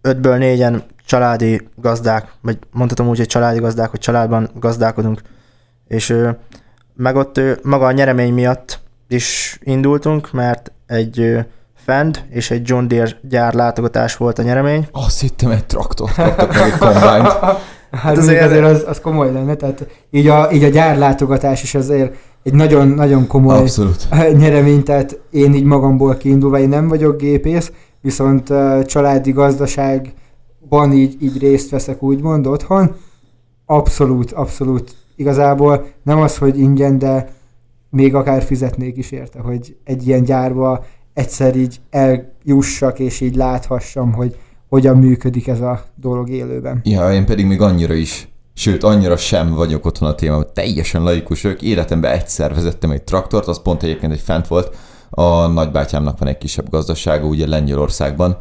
ötből 0.00 0.36
négyen 0.36 0.82
családi 1.06 1.68
gazdák, 1.76 2.32
vagy 2.40 2.58
mondhatom 2.72 3.08
úgy, 3.08 3.18
hogy 3.18 3.26
családi 3.26 3.58
gazdák, 3.58 3.90
hogy 3.90 4.00
családban 4.00 4.50
gazdálkodunk. 4.54 5.20
És 5.88 6.16
meg 6.94 7.16
ott 7.16 7.40
maga 7.62 7.86
a 7.86 7.92
nyeremény 7.92 8.32
miatt 8.32 8.80
is 9.08 9.58
indultunk, 9.62 10.32
mert 10.32 10.72
egy 10.86 11.38
Fend 11.84 12.24
és 12.30 12.50
egy 12.50 12.68
John 12.68 12.86
Deere 12.86 13.10
gyár 13.22 13.54
látogatás 13.54 14.16
volt 14.16 14.38
a 14.38 14.42
nyeremény. 14.42 14.88
Azt 14.92 15.20
hittem 15.20 15.50
egy 15.50 15.66
traktor, 15.66 16.12
kaptak 16.12 16.52
meg 16.52 16.62
egy 16.62 16.78
kombányt. 16.78 17.38
Hát 17.90 18.16
azért, 18.16 18.42
azért 18.42 18.64
az, 18.64 18.84
az 18.86 19.00
komoly 19.00 19.32
lenne, 19.32 19.54
tehát 19.54 19.86
így 20.10 20.26
a, 20.26 20.52
így 20.52 20.64
a 20.64 20.68
gyárlátogatás 20.68 21.62
is 21.62 21.74
azért 21.74 22.16
egy 22.42 22.54
nagyon-nagyon 22.54 23.26
komoly 23.26 23.58
Abszolút. 23.58 24.08
nyeremény, 24.40 24.82
tehát 24.82 25.20
én 25.30 25.54
így 25.54 25.64
magamból 25.64 26.16
kiindulva, 26.16 26.58
én 26.58 26.68
nem 26.68 26.88
vagyok 26.88 27.16
gépész, 27.16 27.72
viszont 28.00 28.52
családi 28.84 29.32
gazdaságban 29.32 30.92
így, 30.92 31.16
így 31.20 31.38
részt 31.38 31.70
veszek 31.70 32.02
úgymond 32.02 32.46
otthon. 32.46 32.94
Abszolút, 33.66 34.32
abszolút. 34.32 34.94
Igazából 35.16 35.86
nem 36.02 36.18
az, 36.18 36.36
hogy 36.38 36.58
ingyen, 36.58 36.98
de 36.98 37.28
még 37.90 38.14
akár 38.14 38.42
fizetnék 38.42 38.96
is 38.96 39.10
érte, 39.10 39.40
hogy 39.40 39.76
egy 39.84 40.06
ilyen 40.06 40.24
gyárba 40.24 40.84
egyszer 41.12 41.56
így 41.56 41.80
eljussak, 41.90 42.98
és 42.98 43.20
így 43.20 43.34
láthassam, 43.34 44.12
hogy 44.12 44.36
hogyan 44.68 44.98
működik 44.98 45.48
ez 45.48 45.60
a 45.60 45.84
dolog 45.94 46.30
élőben. 46.30 46.80
Ja, 46.84 47.12
én 47.12 47.26
pedig 47.26 47.46
még 47.46 47.60
annyira 47.60 47.94
is, 47.94 48.28
sőt, 48.54 48.84
annyira 48.84 49.16
sem 49.16 49.54
vagyok 49.54 49.86
otthon 49.86 50.08
a 50.08 50.14
témában, 50.14 50.46
teljesen 50.54 51.02
laikus 51.02 51.42
vagyok. 51.42 51.62
Életemben 51.62 52.12
egyszer 52.12 52.54
vezettem 52.54 52.90
egy 52.90 53.02
traktort, 53.02 53.46
az 53.46 53.62
pont 53.62 53.82
egyébként 53.82 54.12
egy 54.12 54.20
fent 54.20 54.46
volt. 54.46 54.76
A 55.10 55.46
nagybátyámnak 55.46 56.18
van 56.18 56.28
egy 56.28 56.38
kisebb 56.38 56.70
gazdasága, 56.70 57.26
ugye 57.26 57.46
Lengyelországban. 57.46 58.36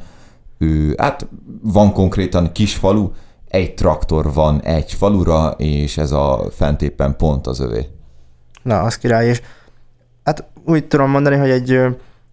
Ő, 0.58 0.96
hát 0.98 1.28
van 1.62 1.94
konkrétan 1.94 2.52
kis 2.52 2.76
falu, 2.76 3.12
egy 3.48 3.74
traktor 3.74 4.34
van 4.34 4.62
egy 4.62 4.94
falura, 4.94 5.50
és 5.58 5.98
ez 5.98 6.12
a 6.12 6.46
fent 6.52 6.82
éppen 6.82 7.16
pont 7.16 7.48
az 7.48 7.60
övé. 7.60 7.88
Na, 8.64 8.80
az 8.80 8.98
király, 8.98 9.28
és 9.28 9.42
hát 10.24 10.48
úgy 10.66 10.88
tudom 10.88 11.10
mondani, 11.10 11.36
hogy 11.36 11.50
egy 11.50 11.80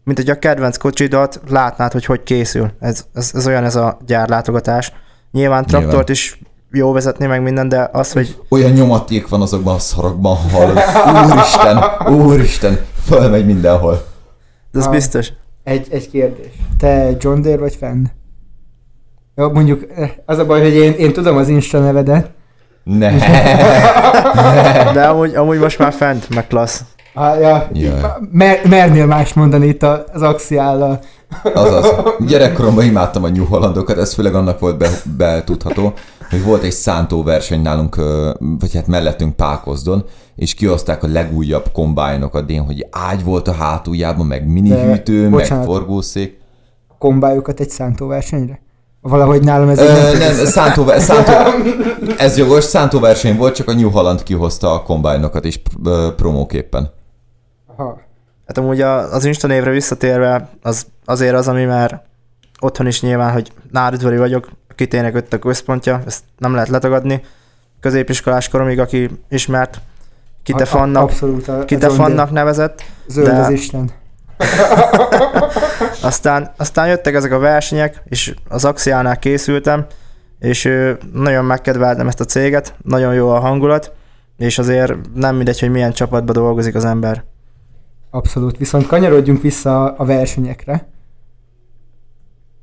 mint 0.07 0.19
hogy 0.19 0.31
a 0.31 0.39
kedvenc 0.39 0.77
kocsidat 0.77 1.41
látnád, 1.49 1.93
hogy 1.93 2.05
hogy 2.05 2.23
készül. 2.23 2.73
Ez, 2.79 3.07
ez, 3.15 3.31
ez 3.35 3.47
olyan 3.47 3.65
ez 3.65 3.77
a 3.77 3.99
gyárlátogatás. 4.07 4.93
Nyilván 5.33 5.65
traktort 5.65 5.91
Nyilván. 5.91 6.11
is 6.11 6.41
jó 6.71 6.93
vezetni 6.93 7.27
meg 7.27 7.43
minden, 7.43 7.69
de 7.69 7.89
az, 7.93 8.13
hogy... 8.13 8.37
Olyan 8.49 8.71
nyomaték 8.71 9.29
van 9.29 9.41
azokban 9.41 9.75
a 9.75 9.79
szarokban, 9.79 10.37
hallod. 10.37 10.79
Úristen, 11.25 11.85
úristen, 12.23 12.79
fölmegy 13.05 13.47
mindenhol. 13.47 14.05
De 14.73 14.79
ez 14.79 14.87
a, 14.87 14.91
biztos. 14.91 15.33
Egy, 15.65 15.87
egy 15.91 16.11
kérdés. 16.11 16.53
Te 16.79 17.11
John 17.19 17.41
Deere 17.41 17.61
vagy 17.61 17.75
fenn? 17.75 18.05
Jó, 19.35 19.51
mondjuk 19.51 19.85
eh, 19.97 20.11
az 20.27 20.39
a 20.39 20.47
baj, 20.47 20.63
hogy 20.63 20.75
én, 20.75 20.93
én 20.93 21.13
tudom 21.13 21.37
az 21.37 21.49
Insta 21.49 21.79
nevedet. 21.79 22.31
Ne. 22.85 23.11
De 24.95 25.05
amúgy, 25.05 25.35
amúgy 25.35 25.59
most 25.59 25.79
már 25.79 25.93
fent, 25.93 26.35
meg 26.35 26.47
klassz. 26.47 26.85
Ah, 27.15 27.41
ja, 27.41 27.69
mer, 28.33 28.61
mernél 28.69 29.07
más 29.07 29.33
mondani 29.33 29.67
itt 29.67 29.83
az 29.83 30.23
axiállal. 30.23 31.01
Azaz. 31.55 31.93
Gyerekkoromban 32.29 32.85
imádtam 32.85 33.25
a 33.25 33.29
New 33.29 33.45
Hollandokat, 33.45 33.99
ez 33.99 34.15
főleg 34.15 34.35
annak 34.35 34.59
volt 34.59 34.79
be, 34.79 34.89
betudható, 35.17 35.93
hogy 36.31 36.45
volt 36.45 36.63
egy 36.63 36.73
szántó 36.73 37.23
verseny 37.23 37.63
nálunk, 37.63 37.97
vagy 38.39 38.75
hát 38.75 38.87
mellettünk 38.87 39.37
Pákozdon, 39.37 40.05
és 40.37 40.55
kioszták 40.55 41.03
a 41.03 41.07
legújabb 41.07 41.73
kombájnokat, 41.73 42.51
én, 42.51 42.63
hogy 42.63 42.87
ágy 42.91 43.25
volt 43.25 43.49
a 43.49 43.53
hátuljában, 43.53 44.27
meg 44.27 44.47
minihűtő, 44.47 45.23
De, 45.23 45.29
meg 45.29 45.47
forgószék. 45.47 46.41
Kombályokat 46.99 47.61
egy 47.61 47.71
szántó 47.71 48.07
versenyre? 48.07 48.61
Valahogy 49.01 49.43
nálam 49.43 49.69
ez 49.69 49.79
Ö, 49.79 50.19
nem, 50.19 50.37
nem 50.37 50.47
szántó, 50.47 50.87
szántó, 50.99 51.33
ez 52.19 52.37
jogos, 52.37 52.65
szántó 52.65 53.01
verseny 53.01 53.37
volt, 53.37 53.55
csak 53.55 53.69
a 53.69 53.75
New 53.75 53.91
Holland 53.91 54.23
kihozta 54.23 54.73
a 54.73 54.83
kombájnokat 54.83 55.45
is 55.45 55.63
promóképpen. 56.17 56.91
Aha. 57.77 58.01
Hát 58.47 58.59
amúgy 58.59 58.81
az 58.81 59.25
Insta 59.25 59.47
névre 59.47 59.71
visszatérve, 59.71 60.49
az 60.63 60.87
azért 61.05 61.35
az, 61.35 61.49
ami 61.49 61.65
már 61.65 62.03
otthon 62.61 62.87
is 62.87 63.03
nyilván, 63.03 63.33
hogy 63.33 63.53
náridvori 63.71 64.17
vagyok, 64.17 64.49
kitének 64.77 65.15
öt 65.15 65.33
a 65.33 65.39
központja, 65.39 66.03
ezt 66.07 66.25
nem 66.39 66.53
lehet 66.53 66.69
letagadni. 66.69 67.23
Középiskolás 67.81 68.49
koromig, 68.49 68.81
aki 68.81 69.11
ismert, 69.29 69.81
Kitefannak, 70.43 71.13
Kitefannak 71.65 72.31
nevezett. 72.31 72.83
Zöld 73.07 73.27
de... 73.27 73.37
az 73.37 73.51
Isten. 73.51 73.91
aztán, 76.03 76.53
aztán 76.57 76.89
jöttek 76.89 77.15
ezek 77.15 77.33
a 77.33 77.39
versenyek, 77.39 78.03
és 78.05 78.35
az 78.49 78.65
Axiánál 78.65 79.19
készültem, 79.19 79.87
és 80.39 80.69
nagyon 81.13 81.45
megkedveltem 81.45 82.09
ezt 82.09 82.21
a 82.21 82.25
céget, 82.25 82.75
nagyon 82.83 83.15
jó 83.15 83.29
a 83.29 83.39
hangulat, 83.39 83.93
és 84.37 84.59
azért 84.59 84.93
nem 85.15 85.37
mindegy, 85.37 85.61
hogy 85.61 85.71
milyen 85.71 85.93
csapatban 85.93 86.35
dolgozik 86.35 86.75
az 86.75 86.85
ember. 86.85 87.25
Abszolút. 88.11 88.57
Viszont 88.57 88.87
kanyarodjunk 88.87 89.43
vissza 89.43 89.93
a 89.93 90.05
versenyekre. 90.05 90.89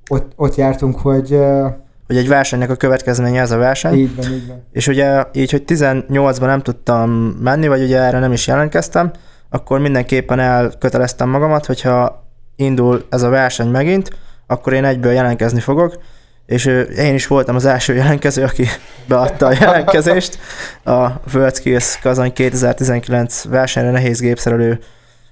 Ott, 0.10 0.32
ott 0.36 0.56
jártunk, 0.56 1.00
hogy... 1.00 1.40
Hogy 2.08 2.18
egy 2.18 2.28
versenynek 2.28 2.70
a 2.70 2.76
következménye 2.76 3.42
ez 3.42 3.52
a 3.52 3.58
verseny. 3.58 3.94
Így 3.94 4.16
van, 4.16 4.32
így 4.32 4.48
van. 4.48 4.64
És 4.72 4.88
ugye 4.88 5.24
így, 5.34 5.52
hogy 5.52 5.64
18-ban 5.68 6.46
nem 6.46 6.62
tudtam 6.62 7.10
menni, 7.42 7.68
vagy 7.68 7.84
ugye 7.84 8.00
erre 8.00 8.20
nem 8.20 8.32
is 8.32 8.48
jelentkeztem, 8.48 9.12
akkor 9.50 9.80
mindenképpen 9.80 10.40
elköteleztem 10.40 11.30
magamat, 11.30 11.66
hogyha 11.66 12.28
indul 12.56 13.06
ez 13.10 13.22
a 13.22 13.30
verseny 13.30 13.68
megint, 13.68 14.10
akkor 14.48 14.74
én 14.74 14.86
egyből 14.86 15.12
jelentkezni 15.12 15.60
fogok, 15.60 15.98
és 16.46 16.66
én 16.98 17.14
is 17.14 17.28
voltam 17.28 17.56
az 17.56 17.66
első 17.66 17.94
jelentkező, 17.94 18.44
aki 18.44 18.68
beadta 19.08 19.46
a 19.46 19.54
jelentkezést 19.60 20.40
a 20.84 21.10
World 21.34 21.56
Skills 21.56 22.00
Kazany 22.02 22.34
2019 22.34 23.44
versenyre 23.44 23.92
nehéz 23.92 24.20
gépszerelő 24.20 24.80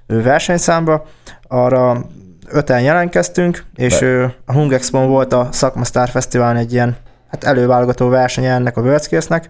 versenyszámba, 0.08 1.06
arra 1.48 2.06
öten 2.52 2.82
jelentkeztünk, 2.82 3.66
és 3.76 4.00
Be- 4.00 4.06
ö, 4.06 4.26
a 4.46 4.54
Hung 4.54 4.74
Expo 4.74 5.00
volt 5.08 5.34
a 5.34 5.48
Szakma 5.52 5.84
Star 5.84 6.10
Fesztiválon 6.10 6.56
egy 6.58 6.74
ilyen 6.74 6.96
hát 7.28 7.44
előválogató 7.44 8.08
verseny 8.08 8.46
ennek 8.46 8.78
a 8.78 8.82
World 8.82 9.04
Skills-nek, 9.04 9.50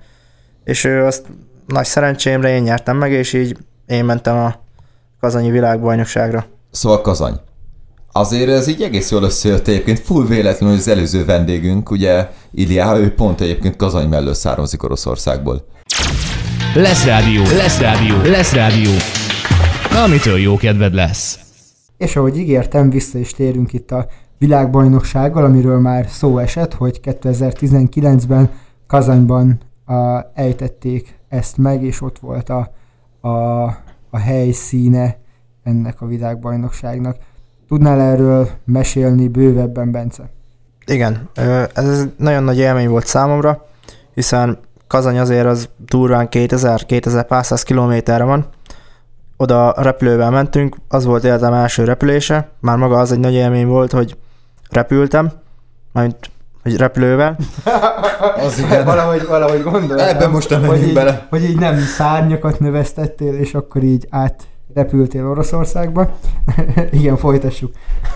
és 0.64 0.86
azt 0.86 1.26
nagy 1.68 1.86
szerencsémre 1.86 2.50
én 2.50 2.62
nyertem 2.62 2.98
meg, 2.98 3.12
és 3.12 3.34
így 3.34 3.58
én 3.88 4.06
mentem 4.06 4.38
a 4.38 4.56
kazanyi 5.20 5.52
világbajnokságra. 5.52 6.46
Szóval 6.72 7.02
Kazany. 7.02 7.40
Azért 8.12 8.50
ez 8.50 8.68
így 8.68 8.82
egész 8.82 9.12
jól 9.12 9.24
összejött 9.24 9.68
egyébként, 9.68 10.00
full 10.00 10.26
véletlenül 10.26 10.76
az 10.76 10.88
előző 10.88 11.26
vendégünk, 11.26 11.92
ugye 11.92 12.28
Iliá, 12.52 12.98
ő 12.98 13.14
pont 13.14 13.42
egyébként 13.42 13.76
Kazany 13.76 14.08
mellől 14.08 14.34
származik 14.34 14.84
Oroszországból. 14.84 15.66
Lesz 16.76 17.06
rádió, 17.06 17.44
lesz 17.44 17.80
rádió, 17.80 18.22
lesz 18.22 18.54
rádió. 18.54 18.92
Amitől 20.04 20.40
jó 20.40 20.58
kedved 20.58 20.94
lesz. 20.94 21.41
És 22.02 22.16
ahogy 22.16 22.38
ígértem, 22.38 22.90
vissza 22.90 23.18
is 23.18 23.34
térünk 23.34 23.74
itt 23.74 23.92
a 23.92 24.08
világbajnoksággal, 24.38 25.44
amiről 25.44 25.80
már 25.80 26.08
szó 26.08 26.38
esett, 26.38 26.74
hogy 26.74 27.00
2019-ben 27.04 28.50
Kazanyban 28.88 29.60
a, 29.86 30.20
ejtették 30.34 31.20
ezt 31.30 31.58
meg, 31.58 31.84
és 31.84 32.02
ott 32.02 32.20
volt 32.20 32.50
a, 32.50 32.72
a, 33.28 33.64
a 34.10 34.18
helyszíne 34.18 35.18
ennek 35.64 36.02
a 36.02 36.06
világbajnokságnak. 36.06 37.18
Tudnál 37.68 38.02
erről 38.02 38.50
mesélni 38.66 39.28
bővebben, 39.28 39.92
Bence? 39.92 40.30
Igen, 40.86 41.30
ez 41.74 42.08
nagyon 42.18 42.44
nagy 42.44 42.58
élmény 42.58 42.90
volt 42.90 43.06
számomra, 43.06 43.66
hiszen 44.14 44.58
Kazany 44.88 45.20
azért 45.20 45.46
az 45.46 45.70
durván 45.86 46.28
2000-2000 46.32 47.26
pár 47.28 47.46
száz 47.46 47.64
kilométerre 47.64 48.24
van. 48.24 48.46
Oda 49.42 49.74
repülővel 49.78 50.30
mentünk, 50.30 50.76
az 50.88 51.06
volt 51.06 51.24
életem 51.24 51.54
első 51.54 51.84
repülése, 51.84 52.50
már 52.60 52.78
maga 52.78 53.00
az 53.00 53.12
egy 53.12 53.20
nagy 53.20 53.34
élmény 53.34 53.68
volt, 53.68 53.92
hogy 53.92 54.18
repültem, 54.70 55.32
majd 55.92 56.16
hogy 56.64 56.78
repülővel. 56.78 57.38
Az 58.46 58.60
igen. 58.60 58.86
valahogy, 58.86 59.26
valahogy 59.28 59.64
gondoltam, 59.64 60.08
Ebben 60.08 60.30
most 60.30 60.50
nem 60.50 60.66
hogy 60.66 60.88
így, 60.88 60.94
bele. 60.94 61.28
hogy 61.30 61.44
így 61.44 61.60
nem 61.60 61.78
szárnyakat 61.80 62.60
növesztettél, 62.60 63.34
és 63.34 63.54
akkor 63.54 63.84
így 63.84 64.08
átrepültél 64.10 65.28
Oroszországba. 65.28 66.10
Igen, 67.00 67.18
folytassuk. 67.18 67.72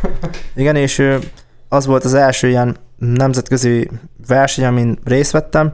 Igen, 0.56 0.76
és 0.76 1.18
az 1.70 1.86
volt 1.86 2.04
az 2.04 2.14
első 2.14 2.48
ilyen 2.48 2.78
nemzetközi 2.98 3.90
verseny, 4.28 4.66
amin 4.66 5.00
részt 5.04 5.32
vettem. 5.32 5.72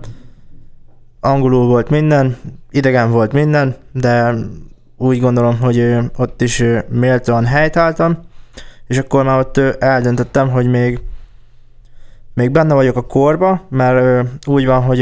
Angolul 1.19 1.67
volt 1.67 1.89
minden, 1.89 2.37
idegen 2.69 3.11
volt 3.11 3.33
minden, 3.33 3.75
de 3.91 4.33
úgy 5.01 5.19
gondolom, 5.19 5.59
hogy 5.59 5.97
ott 6.17 6.41
is 6.41 6.63
méltóan 6.89 7.45
helytáltam, 7.45 8.17
és 8.87 8.97
akkor 8.97 9.23
már 9.23 9.39
ott 9.39 9.57
eldöntöttem, 9.79 10.49
hogy 10.49 10.69
még 10.69 10.99
még 12.33 12.51
benne 12.51 12.73
vagyok 12.73 12.95
a 12.95 13.01
korba, 13.01 13.65
mert 13.69 14.27
úgy 14.45 14.65
van, 14.65 14.81
hogy 14.81 15.01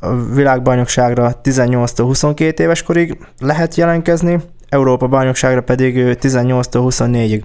a 0.00 0.16
világbajnokságra 0.34 1.40
18-22 1.44 2.58
éves 2.58 2.82
korig 2.82 3.18
lehet 3.38 3.74
jelentkezni, 3.74 4.40
Európa 4.68 5.06
bajnokságra 5.06 5.62
pedig 5.62 5.96
ö, 5.96 6.12
18-24-ig. 6.20 7.42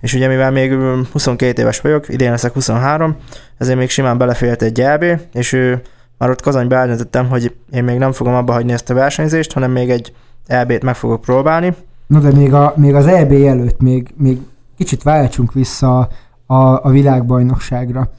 És 0.00 0.14
ugye 0.14 0.28
mivel 0.28 0.50
még 0.50 0.70
ö, 0.72 1.00
22 1.12 1.62
éves 1.62 1.80
vagyok, 1.80 2.08
idén 2.08 2.30
leszek 2.30 2.52
23, 2.52 3.16
ezért 3.58 3.78
még 3.78 3.90
simán 3.90 4.18
belefért 4.18 4.62
egy 4.62 4.80
EB, 4.80 5.04
és 5.32 5.52
ö, 5.52 5.74
már 6.18 6.30
ott 6.30 6.42
Kazanyba 6.42 6.76
eldöntöttem, 6.76 7.28
hogy 7.28 7.54
én 7.70 7.84
még 7.84 7.98
nem 7.98 8.12
fogom 8.12 8.34
abba 8.34 8.52
hagyni 8.52 8.72
ezt 8.72 8.90
a 8.90 8.94
versenyzést, 8.94 9.52
hanem 9.52 9.70
még 9.70 9.90
egy 9.90 10.12
EB-t 10.48 10.82
meg 10.82 10.94
fogok 10.94 11.20
próbálni. 11.20 11.74
No 12.06 12.18
de 12.18 12.32
még, 12.32 12.54
a, 12.54 12.72
még 12.76 12.94
az 12.94 13.06
EB 13.06 13.32
előtt 13.32 13.80
még, 13.80 14.14
még 14.16 14.38
kicsit 14.76 15.02
váltsunk 15.02 15.52
vissza 15.52 15.98
a, 16.46 16.54
a 16.56 16.90
világbajnokságra. 16.90 18.10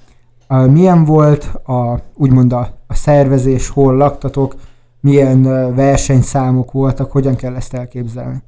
A, 0.47 0.57
milyen 0.57 1.05
volt 1.05 1.43
a, 1.65 1.99
úgymond 2.15 2.53
a, 2.53 2.69
a 2.87 2.93
szervezés, 2.93 3.69
hol 3.69 3.95
laktatok, 3.95 4.55
milyen 5.01 5.41
versenyszámok 5.75 6.71
voltak, 6.71 7.11
hogyan 7.11 7.35
kell 7.35 7.55
ezt 7.55 7.73
elképzelni? 7.73 8.43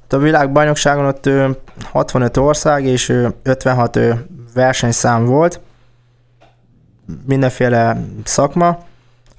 Hát 0.00 0.12
A 0.12 0.18
világbajnokságon 0.18 1.04
ott 1.04 1.26
ö, 1.26 1.50
65 1.82 2.36
ország 2.36 2.84
és 2.84 3.08
ö, 3.08 3.28
56 3.42 3.96
ö, 3.96 4.12
versenyszám 4.54 5.24
volt, 5.24 5.60
mindenféle 7.26 8.04
szakma. 8.24 8.78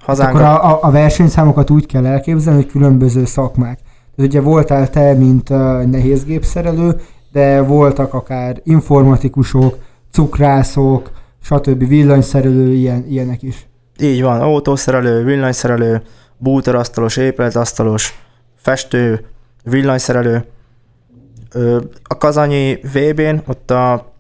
Hazánk 0.06 0.36
Akkor 0.36 0.42
a, 0.42 0.84
a, 0.84 0.92
versenyszámokat 0.92 1.70
úgy 1.70 1.86
kell 1.86 2.06
elképzelni, 2.06 2.62
hogy 2.62 2.72
különböző 2.72 3.26
szakmák. 3.26 3.80
Tehát 4.16 4.32
ugye 4.32 4.42
voltál 4.42 4.90
te, 4.90 5.14
mint 5.14 5.50
uh, 5.50 5.58
nehézgépszerelő, 5.84 7.02
de 7.32 7.62
voltak 7.62 8.14
akár 8.14 8.62
informatikusok, 8.64 9.78
cukrászok, 10.12 11.12
stb. 11.42 11.88
villanyszerelő, 11.88 12.74
ilyen, 12.74 13.06
ilyenek 13.08 13.42
is. 13.42 13.68
Így 14.00 14.22
van, 14.22 14.42
autószerelő, 14.42 15.24
villanyszerelő, 15.24 16.02
bútorasztalos, 16.38 17.18
épületasztalos, 17.18 18.20
festő, 18.56 19.26
villanyszerelő. 19.64 20.46
A 22.04 22.18
kazanyi 22.18 22.80
VB-n 22.94 23.36
ott 23.48 23.72
a 23.72 24.14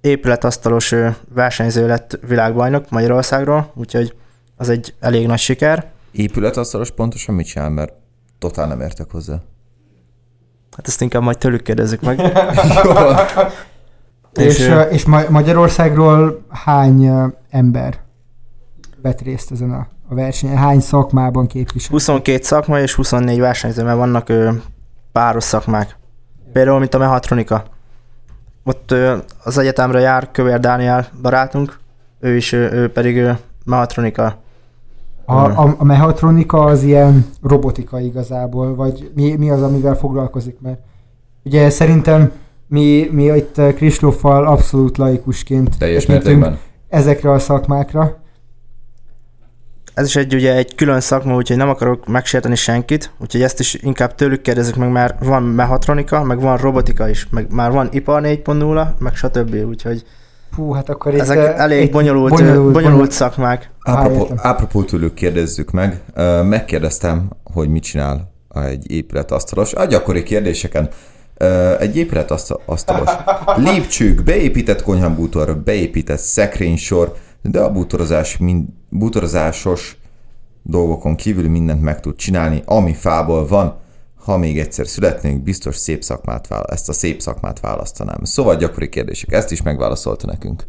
épületasztalos 0.00 0.94
versenyző 1.34 1.86
lett 1.86 2.18
világbajnok 2.26 2.90
Magyarországról, 2.90 3.72
úgyhogy 3.74 4.14
az 4.60 4.68
egy 4.68 4.94
elég 5.00 5.26
nagy 5.26 5.38
siker. 5.38 5.90
Épületasztalos 6.10 6.90
pontosan 6.90 7.34
mit 7.34 7.46
csinál, 7.46 7.70
mert 7.70 7.92
totál 8.38 8.66
nem 8.66 8.80
értek 8.80 9.10
hozzá. 9.10 9.40
Hát 10.76 10.88
ezt 10.88 11.00
inkább 11.00 11.22
majd 11.22 11.38
tőlük 11.38 11.62
kérdezzük 11.62 12.00
meg. 12.00 12.20
És, 14.32 14.58
És, 14.58 14.72
és, 14.90 15.04
Ma- 15.04 15.28
Magyarországról 15.28 16.44
hány 16.48 17.10
ember 17.50 17.98
vett 19.02 19.20
részt 19.20 19.50
ezen 19.50 19.72
a, 19.72 19.86
a 20.08 20.14
versenyen? 20.14 20.56
Hány 20.56 20.80
szakmában 20.80 21.46
képvisel? 21.46 21.90
22 21.90 22.42
szakma 22.42 22.80
és 22.80 22.94
24 22.94 23.38
versenyző, 23.38 23.82
mert 23.82 23.96
vannak 23.96 24.28
ö, 24.28 24.50
páros 25.12 25.44
szakmák. 25.44 25.96
Például, 26.52 26.78
mint 26.78 26.94
a 26.94 26.98
mehatronika. 26.98 27.64
Ott 28.64 28.90
ö, 28.90 29.16
az 29.44 29.58
egyetemre 29.58 30.00
jár 30.00 30.30
Kövér 30.30 30.60
Dániel 30.60 31.08
barátunk, 31.22 31.78
ő 32.20 32.36
is, 32.36 32.52
ö, 32.52 32.72
ő 32.72 32.92
pedig 32.92 33.16
ö, 33.16 33.32
mehatronika. 33.64 34.36
A, 35.30 35.62
a, 35.62 35.74
a 35.78 35.84
mechatronika 35.84 36.64
az 36.64 36.82
ilyen 36.82 37.26
robotika 37.42 38.00
igazából, 38.00 38.74
vagy 38.74 39.10
mi, 39.14 39.36
mi 39.36 39.50
az, 39.50 39.62
amivel 39.62 39.94
foglalkozik, 39.94 40.60
mert 40.60 40.78
ugye 41.44 41.70
szerintem 41.70 42.32
mi, 42.66 43.08
mi 43.12 43.24
itt 43.24 43.60
Kristóffal 43.74 44.46
abszolút 44.46 44.98
laikusként 44.98 45.78
Teljes 45.78 46.06
mértékben. 46.06 46.58
ezekre 46.88 47.30
a 47.30 47.38
szakmákra. 47.38 48.18
Ez 49.94 50.06
is 50.06 50.16
egy, 50.16 50.34
ugye, 50.34 50.56
egy 50.56 50.74
külön 50.74 51.00
szakma, 51.00 51.34
úgyhogy 51.34 51.56
nem 51.56 51.68
akarok 51.68 52.06
megsérteni 52.06 52.54
senkit, 52.54 53.12
úgyhogy 53.18 53.42
ezt 53.42 53.60
is 53.60 53.74
inkább 53.74 54.14
tőlük 54.14 54.40
kérdezzük 54.40 54.76
meg, 54.76 54.90
mert 54.90 55.24
van 55.24 55.42
mehatronika, 55.42 56.22
meg 56.24 56.40
van 56.40 56.56
robotika 56.56 57.08
is, 57.08 57.28
meg 57.30 57.52
már 57.52 57.70
van 57.70 57.88
ipar 57.92 58.22
4.0, 58.24 58.98
meg 58.98 59.14
stb. 59.14 59.54
Úgyhogy 59.54 60.04
Fú, 60.52 60.72
hát 60.72 60.88
akkor 60.88 61.14
itt, 61.14 61.20
ezek 61.20 61.38
uh, 61.38 61.60
elég 61.60 61.82
itt 61.82 61.92
bonyolult, 61.92 62.30
bonyolult, 62.32 62.72
bonyolult, 62.72 63.10
szakmák. 63.10 63.70
Apropó, 63.80 64.28
apropó 64.42 64.82
tőlük 64.82 65.14
kérdezzük 65.14 65.70
meg. 65.70 66.00
Megkérdeztem, 66.44 67.28
hogy 67.52 67.68
mit 67.68 67.82
csinál 67.82 68.32
egy 68.54 68.90
épületasztalos. 68.90 69.72
A 69.72 69.84
gyakori 69.84 70.22
kérdéseken. 70.22 70.88
Egy 71.78 71.96
épületasztalos. 71.96 73.10
Lépcsők, 73.56 74.22
beépített 74.22 74.82
konyhabútor, 74.82 75.56
beépített 75.56 76.18
szekrénysor, 76.18 77.14
de 77.42 77.60
a 77.60 77.70
bútorozás, 77.70 78.36
mind, 78.36 78.64
bútorozásos 78.88 79.98
dolgokon 80.62 81.14
kívül 81.14 81.48
mindent 81.48 81.82
meg 81.82 82.00
tud 82.00 82.16
csinálni, 82.16 82.62
ami 82.64 82.94
fából 82.94 83.46
van. 83.46 83.78
Ha 84.30 84.36
még 84.36 84.58
egyszer 84.58 84.86
születnénk, 84.86 85.42
biztos 85.42 85.76
szép 85.76 86.02
szakmát 86.02 86.46
vála- 86.46 86.70
ezt 86.70 86.88
a 86.88 86.92
szép 86.92 87.20
szakmát 87.20 87.60
választanám. 87.60 88.24
Szóval 88.24 88.56
gyakori 88.56 88.88
kérdések, 88.88 89.32
ezt 89.32 89.52
is 89.52 89.62
megválaszolta 89.62 90.26
nekünk. 90.26 90.66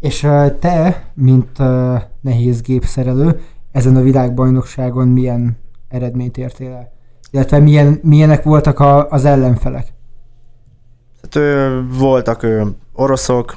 És 0.00 0.20
te, 0.60 1.10
mint 1.14 1.58
uh, 1.58 2.02
nehéz 2.20 2.60
gépszerelő, 2.60 3.40
ezen 3.72 3.96
a 3.96 4.00
világbajnokságon 4.00 5.08
milyen 5.08 5.58
eredményt 5.88 6.36
értél 6.36 6.72
el? 6.72 6.92
Illetve 7.30 7.58
milyen, 7.58 8.00
milyenek 8.02 8.42
voltak 8.42 8.78
a, 8.80 9.08
az 9.08 9.24
ellenfelek? 9.24 9.92
Hát, 11.22 11.34
ö, 11.34 11.80
voltak 11.98 12.42
ö, 12.42 12.68
oroszok, 12.92 13.54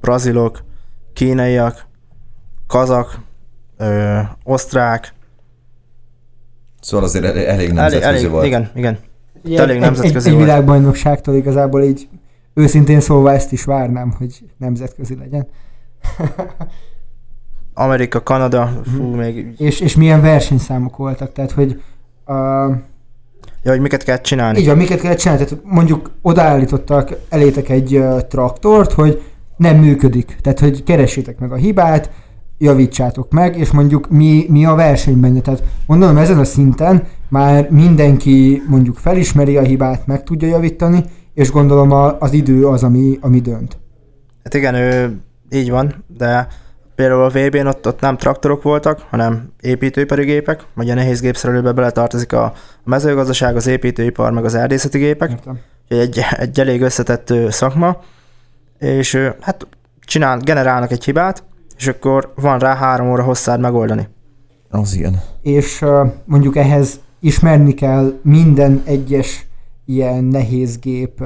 brazilok, 0.00 0.64
kínaiak, 1.12 1.86
kazak, 2.66 3.20
ö, 3.76 4.18
osztrák, 4.44 5.14
Szóval 6.82 7.06
azért 7.06 7.24
el- 7.24 7.30
elég 7.36 7.46
elég, 7.48 7.72
nemzetközi 7.72 8.06
elég, 8.06 8.30
volt. 8.30 8.44
igen, 8.46 8.70
igen. 8.74 8.98
Ugye 9.44 9.58
Elég 9.60 9.74
egy, 9.76 9.80
nemzetközi 9.80 10.16
egy, 10.16 10.26
egy 10.26 10.32
volt. 10.32 10.44
világbajnokságtól 10.44 11.34
igazából 11.34 11.82
így 11.82 12.08
őszintén 12.54 13.00
szólva 13.00 13.32
ezt 13.32 13.52
is 13.52 13.64
várnám, 13.64 14.14
hogy 14.18 14.42
nemzetközi 14.58 15.16
legyen. 15.16 15.46
Amerika, 17.74 18.22
Kanada, 18.22 18.82
fú, 18.96 19.02
Mhm. 19.02 19.18
még 19.18 19.54
És, 19.58 19.80
és 19.80 19.96
milyen 19.96 20.20
versenyszámok 20.20 20.96
voltak, 20.96 21.32
tehát 21.32 21.50
hogy 21.50 21.82
uh, 22.26 22.36
Ja, 23.64 23.70
hogy 23.70 23.80
miket 23.80 24.02
kell 24.02 24.20
csinálni. 24.20 24.58
Így 24.58 24.66
van, 24.66 24.76
miket 24.76 25.00
kell 25.00 25.14
csinálni? 25.14 25.44
Tehát 25.44 25.64
mondjuk 25.64 26.10
odaállítottak 26.22 27.10
elétek 27.28 27.68
egy 27.68 27.96
uh, 27.96 28.20
traktort, 28.20 28.92
hogy 28.92 29.22
nem 29.56 29.76
működik. 29.76 30.36
Tehát, 30.40 30.58
hogy 30.58 30.82
keressétek 30.82 31.38
meg 31.38 31.52
a 31.52 31.56
hibát, 31.56 32.10
javítsátok 32.62 33.32
meg, 33.32 33.58
és 33.58 33.70
mondjuk 33.70 34.10
mi, 34.10 34.46
mi 34.48 34.64
a 34.64 34.74
verseny 34.74 35.20
benne. 35.20 35.40
Tehát 35.40 35.62
mondom, 35.86 36.16
ezen 36.16 36.38
a 36.38 36.44
szinten 36.44 37.02
már 37.28 37.70
mindenki 37.70 38.62
mondjuk 38.66 38.96
felismeri 38.96 39.56
a 39.56 39.62
hibát, 39.62 40.06
meg 40.06 40.22
tudja 40.22 40.48
javítani, 40.48 41.04
és 41.34 41.50
gondolom 41.50 41.90
a, 41.90 42.18
az 42.18 42.32
idő 42.32 42.66
az, 42.66 42.82
ami, 42.82 43.18
ami 43.20 43.40
dönt. 43.40 43.78
Hát 44.44 44.54
igen, 44.54 44.74
ő, 44.74 45.20
így 45.50 45.70
van, 45.70 46.04
de 46.16 46.48
például 46.94 47.22
a 47.22 47.28
VB-n 47.28 47.66
ott, 47.66 47.86
ott 47.86 48.00
nem 48.00 48.16
traktorok 48.16 48.62
voltak, 48.62 49.00
hanem 49.10 49.52
építőipari 49.60 50.24
gépek, 50.24 50.64
vagy 50.74 50.90
a 50.90 50.94
nehéz 50.94 51.20
gépszerelőbe 51.20 51.72
beletartozik 51.72 52.32
a 52.32 52.52
mezőgazdaság, 52.84 53.56
az 53.56 53.66
építőipar, 53.66 54.32
meg 54.32 54.44
az 54.44 54.54
erdészeti 54.54 54.98
gépek. 54.98 55.30
Értem. 55.30 55.58
Egy, 55.88 56.20
egy 56.36 56.60
elég 56.60 56.82
összetett 56.82 57.32
szakma, 57.48 58.00
és 58.78 59.30
hát 59.40 59.66
csinál, 60.00 60.38
generálnak 60.38 60.90
egy 60.90 61.04
hibát, 61.04 61.44
és 61.76 61.88
akkor 61.88 62.32
van 62.36 62.58
rá 62.58 62.74
három 62.74 63.10
óra 63.10 63.22
hosszád 63.22 63.60
megoldani. 63.60 64.08
Az 64.70 64.94
igen. 64.94 65.20
És 65.42 65.84
mondjuk 66.24 66.56
ehhez 66.56 67.00
ismerni 67.20 67.74
kell 67.74 68.18
minden 68.22 68.82
egyes 68.84 69.46
ilyen 69.84 70.24
nehéz 70.24 70.78
gép 70.78 71.22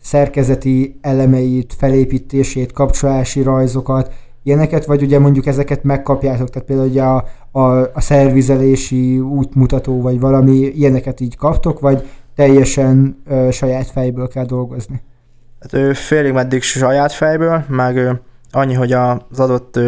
szerkezeti 0.00 0.98
elemeit, 1.00 1.74
felépítését, 1.78 2.72
kapcsolási 2.72 3.42
rajzokat, 3.42 4.12
ilyeneket, 4.42 4.84
vagy 4.84 5.02
ugye 5.02 5.18
mondjuk 5.18 5.46
ezeket 5.46 5.82
megkapjátok, 5.82 6.50
tehát 6.50 6.68
például 6.68 6.88
ugye 6.88 7.02
a, 7.02 7.24
a, 7.50 7.80
a 7.80 8.00
szervizelési 8.00 9.18
útmutató, 9.18 10.00
vagy 10.00 10.20
valami 10.20 10.56
ilyeneket 10.56 11.20
így 11.20 11.36
kaptok, 11.36 11.80
vagy 11.80 12.08
teljesen 12.34 13.22
uh, 13.26 13.50
saját 13.50 13.86
fejből 13.86 14.28
kell 14.28 14.44
dolgozni. 14.44 15.02
Hát 15.60 15.72
ő 15.72 15.92
félig 15.92 16.32
meddig 16.32 16.62
saját 16.62 17.12
fejből, 17.12 17.64
meg 17.68 17.96
ö, 17.96 18.12
annyi, 18.50 18.74
hogy 18.74 18.92
az 18.92 19.40
adott 19.40 19.78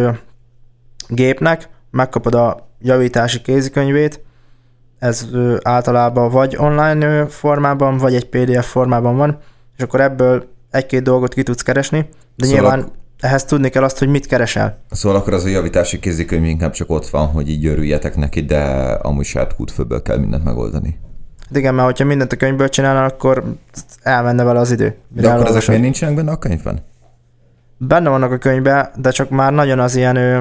gépnek 1.08 1.68
megkapod 1.90 2.34
a 2.34 2.68
javítási 2.80 3.40
kézikönyvét, 3.40 4.24
ez 4.98 5.26
általában 5.62 6.30
vagy 6.30 6.56
online 6.58 7.26
formában, 7.26 7.96
vagy 7.96 8.14
egy 8.14 8.28
PDF 8.28 8.70
formában 8.70 9.16
van, 9.16 9.38
és 9.76 9.82
akkor 9.82 10.00
ebből 10.00 10.48
egy-két 10.70 11.02
dolgot 11.02 11.34
ki 11.34 11.42
tudsz 11.42 11.62
keresni, 11.62 12.08
de 12.36 12.46
Szóval 12.46 12.60
nyilván 12.60 12.92
ehhez 13.20 13.44
tudni 13.44 13.68
kell 13.68 13.82
azt, 13.82 13.98
hogy 13.98 14.08
mit 14.08 14.26
keresel. 14.26 14.78
Szóval 14.90 15.18
akkor 15.18 15.32
az 15.32 15.44
a 15.44 15.48
javítási 15.48 15.98
kézikönyv 15.98 16.44
inkább 16.44 16.72
csak 16.72 16.90
ott 16.90 17.08
van, 17.08 17.26
hogy 17.26 17.48
így 17.48 17.66
örüljetek 17.66 18.16
neki, 18.16 18.40
de 18.40 18.62
amúgy 19.02 19.24
saját 19.24 19.54
kútfőből 19.54 20.02
kell 20.02 20.18
mindent 20.18 20.44
megoldani. 20.44 20.98
Hát 21.48 21.58
igen, 21.58 21.74
mert 21.74 21.86
hogyha 21.86 22.04
mindent 22.04 22.32
a 22.32 22.36
könyvből 22.36 22.68
csinálnál, 22.68 23.04
akkor 23.04 23.44
elmenne 24.02 24.42
vele 24.42 24.58
az 24.58 24.70
idő. 24.70 24.96
De 25.08 25.30
akkor 25.30 25.46
ezek 25.46 25.66
miért 25.66 25.82
nincsenek 25.82 26.14
benne 26.14 26.30
a 26.30 26.38
könyvben? 26.38 26.80
Benne 27.82 28.08
vannak 28.08 28.32
a 28.32 28.38
könyvben, 28.38 28.88
de 28.96 29.10
csak 29.10 29.30
már 29.30 29.52
nagyon 29.52 29.78
az 29.78 29.96
ilyen 29.96 30.16
ö, 30.16 30.40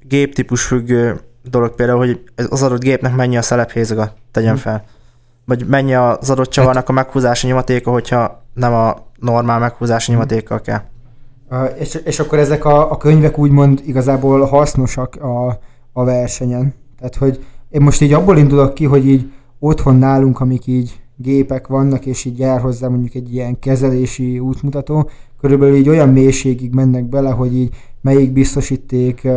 géptípus 0.00 0.64
függő 0.64 1.20
dolog 1.50 1.74
például, 1.74 1.98
hogy 1.98 2.22
az 2.48 2.62
adott 2.62 2.82
gépnek 2.82 3.14
mennyi 3.14 3.36
a 3.36 3.42
szelephézaga, 3.42 4.12
tegyen 4.30 4.56
fel. 4.56 4.84
Vagy 5.44 5.66
mennyi 5.66 5.94
az 5.94 6.30
adott 6.30 6.50
csavarnak 6.50 6.88
a 6.88 6.92
meghúzási 6.92 7.46
nyomatéka, 7.46 7.90
hogyha 7.90 8.44
nem 8.54 8.74
a 8.74 8.96
normál 9.18 9.58
meghúzási 9.58 10.12
nyomatékkal 10.12 10.60
kell. 10.60 10.80
Uh, 11.50 11.70
és, 11.78 11.94
és 12.04 12.20
akkor 12.20 12.38
ezek 12.38 12.64
a, 12.64 12.90
a 12.90 12.96
könyvek 12.96 13.38
úgymond 13.38 13.80
igazából 13.84 14.44
hasznosak 14.44 15.16
a, 15.16 15.58
a 15.92 16.04
versenyen. 16.04 16.74
Tehát, 16.98 17.16
hogy 17.16 17.44
én 17.68 17.80
most 17.80 18.00
így 18.00 18.12
abból 18.12 18.38
indulok 18.38 18.74
ki, 18.74 18.84
hogy 18.84 19.06
így 19.08 19.32
otthon 19.58 19.96
nálunk, 19.96 20.40
amik 20.40 20.66
így 20.66 21.01
gépek 21.16 21.66
vannak, 21.66 22.06
és 22.06 22.24
így 22.24 22.38
jár 22.38 22.60
hozzá 22.60 22.88
mondjuk 22.88 23.14
egy 23.14 23.34
ilyen 23.34 23.58
kezelési 23.58 24.38
útmutató, 24.38 25.10
körülbelül 25.40 25.76
így 25.76 25.88
olyan 25.88 26.08
mélységig 26.08 26.74
mennek 26.74 27.04
bele, 27.04 27.30
hogy 27.30 27.56
így 27.56 27.74
melyik 28.00 28.32
biztosíték, 28.32 29.28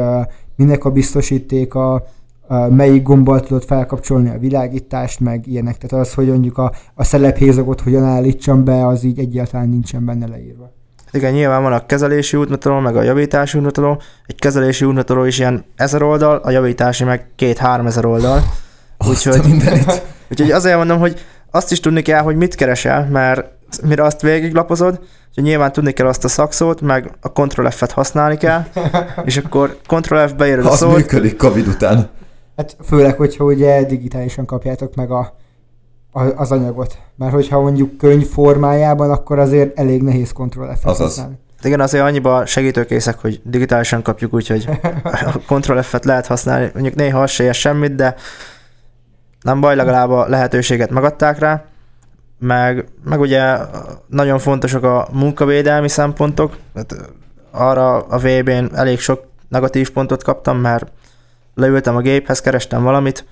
minek 0.56 0.86
a 0.86 0.92
biztosítéka, 0.92 2.06
uh, 2.50 2.70
melyik 2.70 3.04
gombbal 3.04 3.40
tudod 3.40 3.64
felkapcsolni 3.64 4.30
a 4.30 4.40
világítást, 4.40 5.20
meg 5.20 5.48
ilyenek. 5.48 5.78
Tehát 5.78 6.06
az, 6.06 6.14
hogy 6.14 6.28
mondjuk 6.28 6.58
a, 6.58 6.72
a 6.94 7.04
szelephézagot 7.04 7.82
hogyan 7.82 8.04
állítsam 8.04 8.64
be, 8.64 8.88
az 8.88 9.04
így 9.04 9.20
egyáltalán 9.20 9.70
nincsen 9.70 10.06
benne 10.06 10.28
leírva. 10.28 10.74
Igen, 11.12 11.34
nyilván 11.34 11.64
van 11.64 11.74
a 11.74 11.86
kezelési 11.86 12.38
útmutató, 12.38 12.80
meg 12.80 12.96
a 12.96 13.02
javítási 13.02 13.58
útmutató. 13.58 14.02
Egy 14.26 14.40
kezelési 14.40 14.86
útmutató 14.86 15.24
is 15.24 15.40
ilyen 15.40 15.64
ezer 15.76 16.04
oldal, 16.04 16.38
a 16.38 16.50
javítási 16.50 17.04
meg 17.04 17.28
két-három 17.36 17.86
ezer 17.86 18.06
oldal. 18.06 18.40
A 18.98 19.08
Úgyhogy, 19.08 19.42
úgyhogy 20.32 20.52
azért 20.52 20.78
mondom, 20.78 21.00
hogy 21.00 21.20
azt 21.56 21.72
is 21.72 21.80
tudni 21.80 22.02
kell, 22.02 22.22
hogy 22.22 22.36
mit 22.36 22.56
keresel, 22.56 23.08
mert 23.12 23.52
mire 23.84 24.04
azt 24.04 24.22
végiglapozod, 24.22 25.00
hogy 25.36 25.44
nyilván 25.44 25.72
tudni 25.72 25.91
kell 25.91 26.08
azt 26.08 26.24
a 26.24 26.28
szakszót, 26.28 26.82
meg 26.82 27.12
a 27.22 27.28
Ctrl 27.28 27.68
F-et 27.68 27.91
használni 27.91 28.38
kell, 28.38 28.63
és 29.26 29.38
akkor 29.38 29.78
Ctrl 29.88 30.28
F 30.28 30.34
beírod 30.34 30.65
a 30.65 30.72
Az 30.72 30.78
szót, 30.78 30.96
működik 30.96 31.38
Covid 31.38 31.68
után. 31.68 32.10
Hát 32.56 32.78
főleg, 32.84 33.18
hogyha 33.18 33.44
ugye 33.44 33.84
digitálisan 33.84 34.46
kapjátok 34.46 34.96
meg 34.96 35.12
a, 35.12 35.34
a, 36.12 36.22
az 36.22 36.52
anyagot. 36.52 36.98
Mert 37.15 37.34
hogyha 37.34 37.62
mondjuk 37.62 37.98
könyv 37.98 38.28
formájában, 38.28 39.12
akkor 39.12 39.39
azért 39.39 39.80
elég 39.80 40.02
nehéz 40.02 40.32
Ctrl 40.32 40.63
F-et 40.63 40.86
Azaz. 40.86 40.98
használni. 41.00 41.36
igen, 41.63 41.80
azért 41.80 42.04
annyiba 42.04 42.46
segítőkészek, 42.46 43.20
hogy 43.20 43.41
digitálisan 43.44 44.02
kapjuk, 44.02 44.34
úgyhogy 44.34 44.70
a 45.48 45.54
Ctrl 45.54 45.80
F-et 45.80 46.06
lehet 46.06 46.28
használni. 46.28 46.70
Mondjuk 46.74 46.96
néha 46.96 47.22
az 47.22 47.30
se 47.30 47.54
semmit, 47.54 47.96
de 47.96 48.15
nem 49.45 49.60
baj, 49.60 49.75
legalább 49.75 50.10
a 50.10 50.27
lehetőséget 50.27 50.89
megadták 50.89 51.39
rá. 51.39 51.63
Meg, 52.39 52.86
meg 53.03 53.19
ugye 53.19 53.58
nagyon 54.08 54.39
fontosak 54.39 54.84
a 54.84 55.08
munkavédelmi 55.12 55.89
szempontok. 55.89 56.58
Hát 56.75 56.95
arra 57.51 57.97
a 57.97 58.17
VB-n 58.17 58.75
elég 58.75 58.99
sok 58.99 59.23
negatív 59.49 59.91
pontot 59.91 60.23
kaptam, 60.23 60.58
mert 60.58 60.91
leültem 61.53 61.95
a 61.95 61.99
géphez, 61.99 62.41
kerestem 62.41 62.84
valamit, 62.84 63.25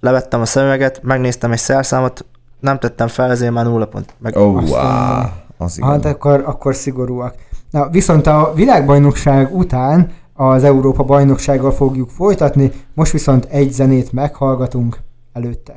levettem 0.00 0.40
a 0.40 0.44
szemüveget, 0.44 1.02
megnéztem 1.02 1.52
egy 1.52 1.58
szerszámot, 1.58 2.24
nem 2.60 2.78
tettem 2.78 3.08
fel, 3.08 3.30
ezért 3.30 3.52
már 3.52 3.64
nulla 3.64 3.86
pont. 3.86 4.14
Meg 4.18 4.36
Azt 4.36 4.70
wow. 4.70 5.22
Az 5.56 5.78
igen. 5.78 5.90
Hát 5.90 6.04
akkor, 6.04 6.42
akkor 6.46 6.74
szigorúak. 6.74 7.34
Na, 7.70 7.88
viszont 7.88 8.26
a 8.26 8.52
világbajnokság 8.54 9.54
után 9.56 10.10
az 10.34 10.64
Európa 10.64 11.02
bajnoksággal 11.02 11.72
fogjuk 11.72 12.10
folytatni, 12.10 12.72
most 12.94 13.12
viszont 13.12 13.44
egy 13.44 13.72
zenét 13.72 14.12
meghallgatunk 14.12 14.98
előtte. 15.32 15.76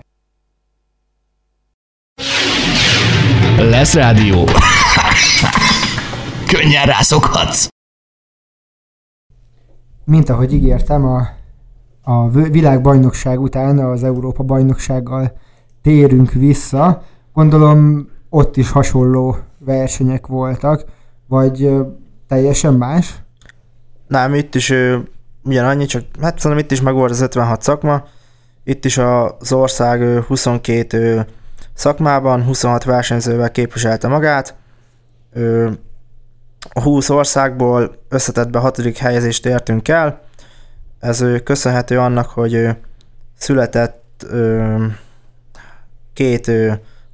Lesz 3.58 3.94
rádió. 3.94 4.46
Könnyen 6.48 6.86
rászokhatsz. 6.86 7.68
Mint 10.06 10.30
ahogy 10.30 10.54
ígértem, 10.54 11.06
a, 11.06 11.28
a 12.02 12.30
világbajnokság 12.30 13.42
után 13.42 13.80
az 13.80 14.04
Európa 14.04 14.44
bajnoksággal 14.44 15.38
térünk 15.82 16.32
vissza. 16.32 17.04
Gondolom 17.34 18.10
ott 18.30 18.58
is 18.58 18.72
hasonló 18.72 19.38
versenyek 19.60 20.28
voltak, 20.28 20.86
vagy 21.28 21.70
teljesen 22.28 22.74
más? 22.74 23.16
Nem, 24.08 24.34
itt 24.34 24.56
is 24.56 24.74
ugyanannyi, 25.44 25.86
csak 25.86 26.04
hát 26.22 26.40
szerintem 26.40 26.66
itt 26.66 26.72
is 26.72 26.82
meg 26.82 26.94
volt 26.94 27.12
az 27.12 27.22
56 27.22 27.62
szakma. 27.62 28.04
Itt 28.64 28.86
is 28.86 28.98
az 28.98 29.52
ország 29.52 30.02
ő, 30.02 30.20
22 30.20 30.98
ő, 30.98 31.26
szakmában, 31.74 32.44
26 32.44 32.84
versenyzővel 32.84 33.52
képviselte 33.52 34.08
magát. 34.08 34.56
A 36.70 36.82
20 36.82 37.10
országból 37.10 38.04
összetettbe 38.10 38.60
hatodik 38.60 38.98
helyezést 38.98 39.46
értünk 39.46 39.88
el. 39.88 40.22
Ez 41.00 41.26
köszönhető 41.44 42.00
annak, 42.00 42.30
hogy 42.30 42.70
született 43.38 44.26
két 46.14 46.52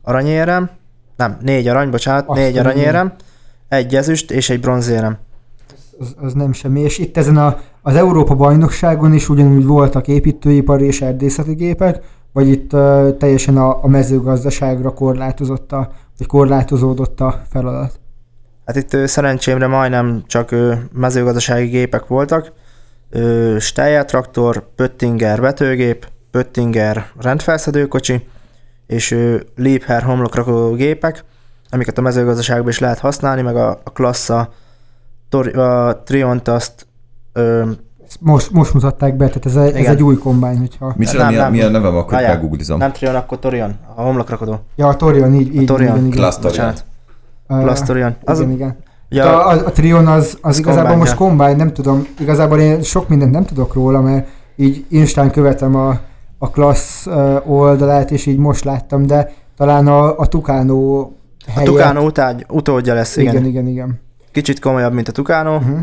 aranyérem, 0.02 0.70
nem, 1.16 1.38
négy 1.42 1.68
arany, 1.68 1.90
bocsánat, 1.90 2.28
Azt 2.28 2.40
négy 2.40 2.58
aranyérem, 2.58 3.14
egy 3.68 3.96
ezüst 3.96 4.32
és 4.32 4.50
egy 4.50 4.60
bronzérem. 4.60 5.18
Az, 6.00 6.16
az 6.22 6.34
nem 6.34 6.54
semmi. 6.54 6.80
És 6.80 6.98
itt 6.98 7.18
ezen 7.18 7.38
a, 7.38 7.58
az 7.82 7.96
Európa 7.96 8.36
bajnokságon 8.36 9.14
is 9.14 9.30
ugyanúgy 9.30 9.66
voltak 9.66 10.08
építőipari 10.08 10.86
és 10.86 11.02
erdészeti 11.02 11.54
gépek, 11.54 12.04
vagy 12.34 12.48
itt 12.48 12.74
uh, 12.74 13.18
teljesen 13.18 13.58
a, 13.58 13.84
a 13.84 13.88
mezőgazdaságra 13.88 14.94
korlátozott 14.94 15.72
a, 15.72 15.92
vagy 16.18 16.28
korlátozódott 16.28 17.20
a 17.20 17.42
feladat? 17.50 18.00
Hát 18.70 18.78
itt 18.78 18.94
ö, 18.94 19.06
szerencsémre 19.06 19.68
majdnem 19.68 20.24
csak 20.28 20.52
ö, 20.52 20.74
mezőgazdasági 20.94 21.68
gépek 21.68 22.08
voltak. 22.08 22.52
Ö, 23.10 23.56
Steyr 23.60 24.06
traktor, 24.06 24.68
Pöttinger 24.76 25.42
vetőgép, 25.42 26.08
Pöttinger 26.32 27.06
rendfelszedőkocsi, 27.20 28.28
és 28.88 29.12
ö, 29.12 29.36
Liebherr 29.56 30.04
homlokrakó 30.04 30.74
gépek, 30.74 31.24
amiket 31.70 31.98
a 31.98 32.02
mezőgazdaságban 32.02 32.70
is 32.70 32.80
lehet 32.80 33.00
használni, 33.00 33.42
meg 33.42 33.56
a, 33.56 33.70
a 33.70 33.90
Klassa, 33.94 34.54
Tor, 35.30 35.58
a 35.58 36.02
Triont 36.04 36.48
azt 36.48 36.88
ö, 37.34 37.64
most, 38.20 38.52
most 38.52 38.74
mutatták 38.74 39.16
be, 39.16 39.28
tehát 39.28 39.46
ez, 39.46 39.56
egy- 39.56 39.76
ez 39.76 39.88
egy 39.92 40.04
új 40.04 40.18
kombány, 40.18 40.58
hogyha... 40.58 40.94
Micsoda, 40.98 41.24
Nem, 41.24 41.32
milyen, 41.32 41.52
milyen 41.52 41.72
nevem, 41.72 41.96
akkor 41.96 42.14
Várjál, 42.14 42.34
meggooglizom. 42.34 42.78
Nem 42.78 42.92
Trion, 42.92 43.16
akkor 43.16 43.40
Torion, 43.40 43.76
a 43.96 44.02
homlokrakodó. 44.02 44.60
Ja, 44.76 44.88
a 44.88 44.96
Torion, 44.96 45.34
így, 45.34 45.56
így 45.56 45.66
Torion. 45.66 45.92
igen, 45.96 46.06
igen. 46.08 46.18
Class 46.18 46.38
Torion. 46.38 46.74
Plus 47.48 47.82
Torion. 47.82 48.16
Az, 48.24 48.40
igen, 48.40 48.52
igen. 48.52 48.78
Ja, 49.10 49.46
a, 49.46 49.66
a 49.66 49.72
Trion 49.72 50.08
az, 50.08 50.24
az 50.24 50.38
az 50.42 50.58
igazából 50.60 50.96
most 50.96 51.16
combine, 51.16 51.56
nem 51.56 51.74
tudom, 51.74 52.08
igazából 52.20 52.60
én 52.60 52.82
sok 52.82 53.08
mindent 53.10 53.32
nem 53.32 53.46
tudok 53.46 53.74
róla, 53.74 54.02
mert 54.02 54.28
így 54.56 54.86
Instán 54.90 55.32
követem 55.32 55.76
a, 55.76 56.00
a 56.38 56.50
klassz 56.50 57.06
ö, 57.08 57.38
oldalát, 57.46 58.12
és 58.12 58.26
így 58.26 58.38
most 58.38 58.64
láttam, 58.64 59.06
de 59.06 59.32
talán 59.58 59.88
a, 59.88 60.18
a 60.20 60.26
Tucano 60.26 61.00
a 61.00 61.10
helyett... 61.48 61.66
Tucano 61.72 62.02
utágy, 62.06 62.46
utódja 62.50 62.94
lesz, 62.94 63.18
igen. 63.18 63.34
Igen, 63.34 63.46
igen, 63.46 63.68
igen. 63.68 64.00
Kicsit 64.32 64.60
komolyabb, 64.60 64.94
mint 64.94 65.08
a 65.08 65.12
Tucano. 65.12 65.56
Uh-huh. 65.56 65.80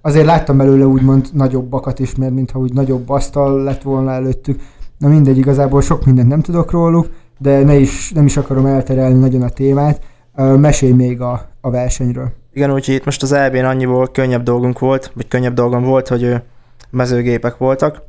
Azért 0.00 0.26
láttam 0.26 0.56
belőle 0.56 0.86
úgymond 0.86 1.28
nagyobbakat 1.32 1.98
is, 1.98 2.14
mert 2.14 2.32
mintha 2.32 2.58
úgy 2.58 2.72
nagyobb 2.72 3.08
asztal 3.08 3.62
lett 3.62 3.82
volna 3.82 4.12
előttük. 4.12 4.60
Na 4.98 5.08
mindegy, 5.08 5.38
igazából 5.38 5.80
sok 5.80 6.04
mindent 6.04 6.28
nem 6.28 6.40
tudok 6.40 6.70
róluk, 6.70 7.10
de 7.38 7.64
ne 7.64 7.74
is, 7.74 8.10
nem 8.10 8.24
is 8.24 8.36
akarom 8.36 8.66
elterelni 8.66 9.18
nagyon 9.18 9.42
a 9.42 9.48
témát. 9.48 10.00
Mesélj 10.34 10.92
még 10.92 11.20
a, 11.20 11.48
a 11.60 11.70
versenyről. 11.70 12.32
Igen, 12.52 12.72
úgyhogy 12.72 12.94
itt 12.94 13.04
most 13.04 13.22
az 13.22 13.32
EB-n 13.32 13.64
annyiból 13.64 14.08
könnyebb 14.08 14.42
dolgunk 14.42 14.78
volt, 14.78 15.10
vagy 15.14 15.28
könnyebb 15.28 15.54
dolgom 15.54 15.84
volt, 15.84 16.08
hogy 16.08 16.42
mezőgépek 16.90 17.56
voltak. 17.56 18.02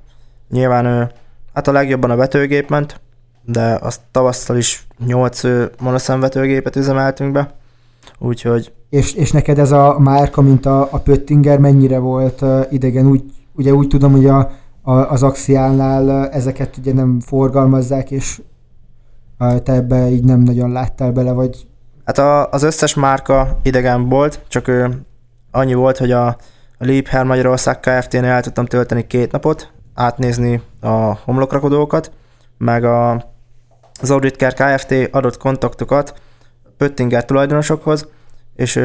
Nyilván 0.49 1.11
hát 1.53 1.67
a 1.67 1.71
legjobban 1.71 2.11
a 2.11 2.15
vetőgép 2.15 2.69
ment, 2.69 2.99
de 3.45 3.77
azt 3.81 4.01
tavasszal 4.11 4.57
is 4.57 4.87
8 5.05 5.41
monoszemvetőgépet 5.79 6.75
üzemeltünk 6.75 7.31
be, 7.31 7.53
úgyhogy 8.19 8.71
És, 8.89 9.13
és 9.13 9.31
neked 9.31 9.59
ez 9.59 9.71
a 9.71 9.99
márka, 9.99 10.41
mint 10.41 10.65
a, 10.65 10.87
a 10.91 10.99
Pöttinger 10.99 11.59
mennyire 11.59 11.99
volt 11.99 12.45
idegen? 12.69 13.05
Úgy, 13.05 13.23
ugye 13.53 13.73
úgy 13.73 13.87
tudom, 13.87 14.11
hogy 14.11 14.25
a, 14.25 14.51
a, 14.81 14.91
az 14.91 15.23
Axiálnál 15.23 16.03
uh, 16.03 16.35
ezeket 16.35 16.77
ugye 16.77 16.93
nem 16.93 17.19
forgalmazzák, 17.19 18.11
és 18.11 18.41
te 19.63 19.73
ebbe 19.73 20.09
így 20.09 20.23
nem 20.23 20.39
nagyon 20.39 20.71
láttál 20.71 21.11
bele, 21.11 21.31
vagy 21.31 21.67
Hát 22.09 22.17
a, 22.17 22.49
az 22.49 22.63
összes 22.63 22.93
márka 22.93 23.59
idegen 23.63 24.09
volt, 24.09 24.39
csak 24.47 24.67
ő, 24.67 25.01
annyi 25.51 25.73
volt, 25.73 25.97
hogy 25.97 26.11
a, 26.11 26.27
a 26.77 26.85
Liebherr 26.85 27.25
Magyarország 27.25 27.79
Kft-nél 27.79 28.23
el 28.23 28.41
tudtam 28.41 28.65
tölteni 28.65 29.07
két 29.07 29.31
napot, 29.31 29.71
átnézni 29.93 30.61
a 30.81 31.17
homlokrakodókat, 31.25 32.11
meg 32.57 32.83
a, 32.83 33.11
az 34.01 34.11
Auditker 34.11 34.53
Kft. 34.53 34.93
adott 35.11 35.37
kontaktokat 35.37 36.21
Pöttinger 36.77 37.25
tulajdonosokhoz, 37.25 38.07
és 38.59 38.79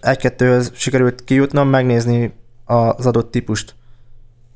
egy-kettőhöz 0.00 0.70
sikerült 0.74 1.24
kijutnom, 1.24 1.68
megnézni 1.68 2.32
az 2.64 3.06
adott 3.06 3.30
típust. 3.30 3.74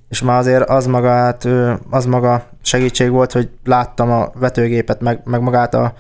És 0.09 0.23
már 0.23 0.39
azért 0.39 0.69
az 0.69 0.87
maga, 0.87 1.37
ő, 1.45 1.79
az 1.91 2.07
maga 2.07 2.49
segítség 2.63 3.11
volt, 3.11 3.33
hogy 3.33 3.51
láttam 3.65 4.11
a 4.11 4.31
vetőgépet, 4.35 5.01
meg, 5.01 5.21
meg 5.25 5.41
magát 5.41 5.75
a, 5.75 5.95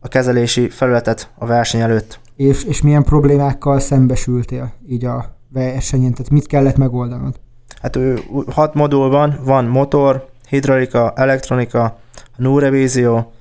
a 0.00 0.08
kezelési 0.08 0.68
felületet 0.68 1.30
a 1.38 1.46
verseny 1.46 1.80
előtt. 1.80 2.20
és, 2.36 2.64
és 2.64 2.82
milyen 2.82 3.02
problémákkal 3.02 3.80
szembesültél 3.80 4.72
így 4.88 5.04
a 5.04 5.36
versenyen? 5.48 6.12
Tehát 6.12 6.30
mit 6.30 6.46
kellett 6.46 6.76
megoldanod? 6.76 7.40
Hát 7.82 7.96
ő 7.96 8.18
hat 8.50 8.74
modul 8.74 9.10
van, 9.10 9.38
van 9.44 9.64
motor, 9.64 10.28
hidraulika, 10.48 11.12
elektronika, 11.16 11.98
núrevízió, 12.36 13.32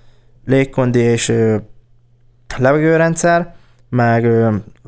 légkondi 0.46 1.00
és 1.00 1.34
levegőrendszer, 2.58 3.56
meg 3.90 4.28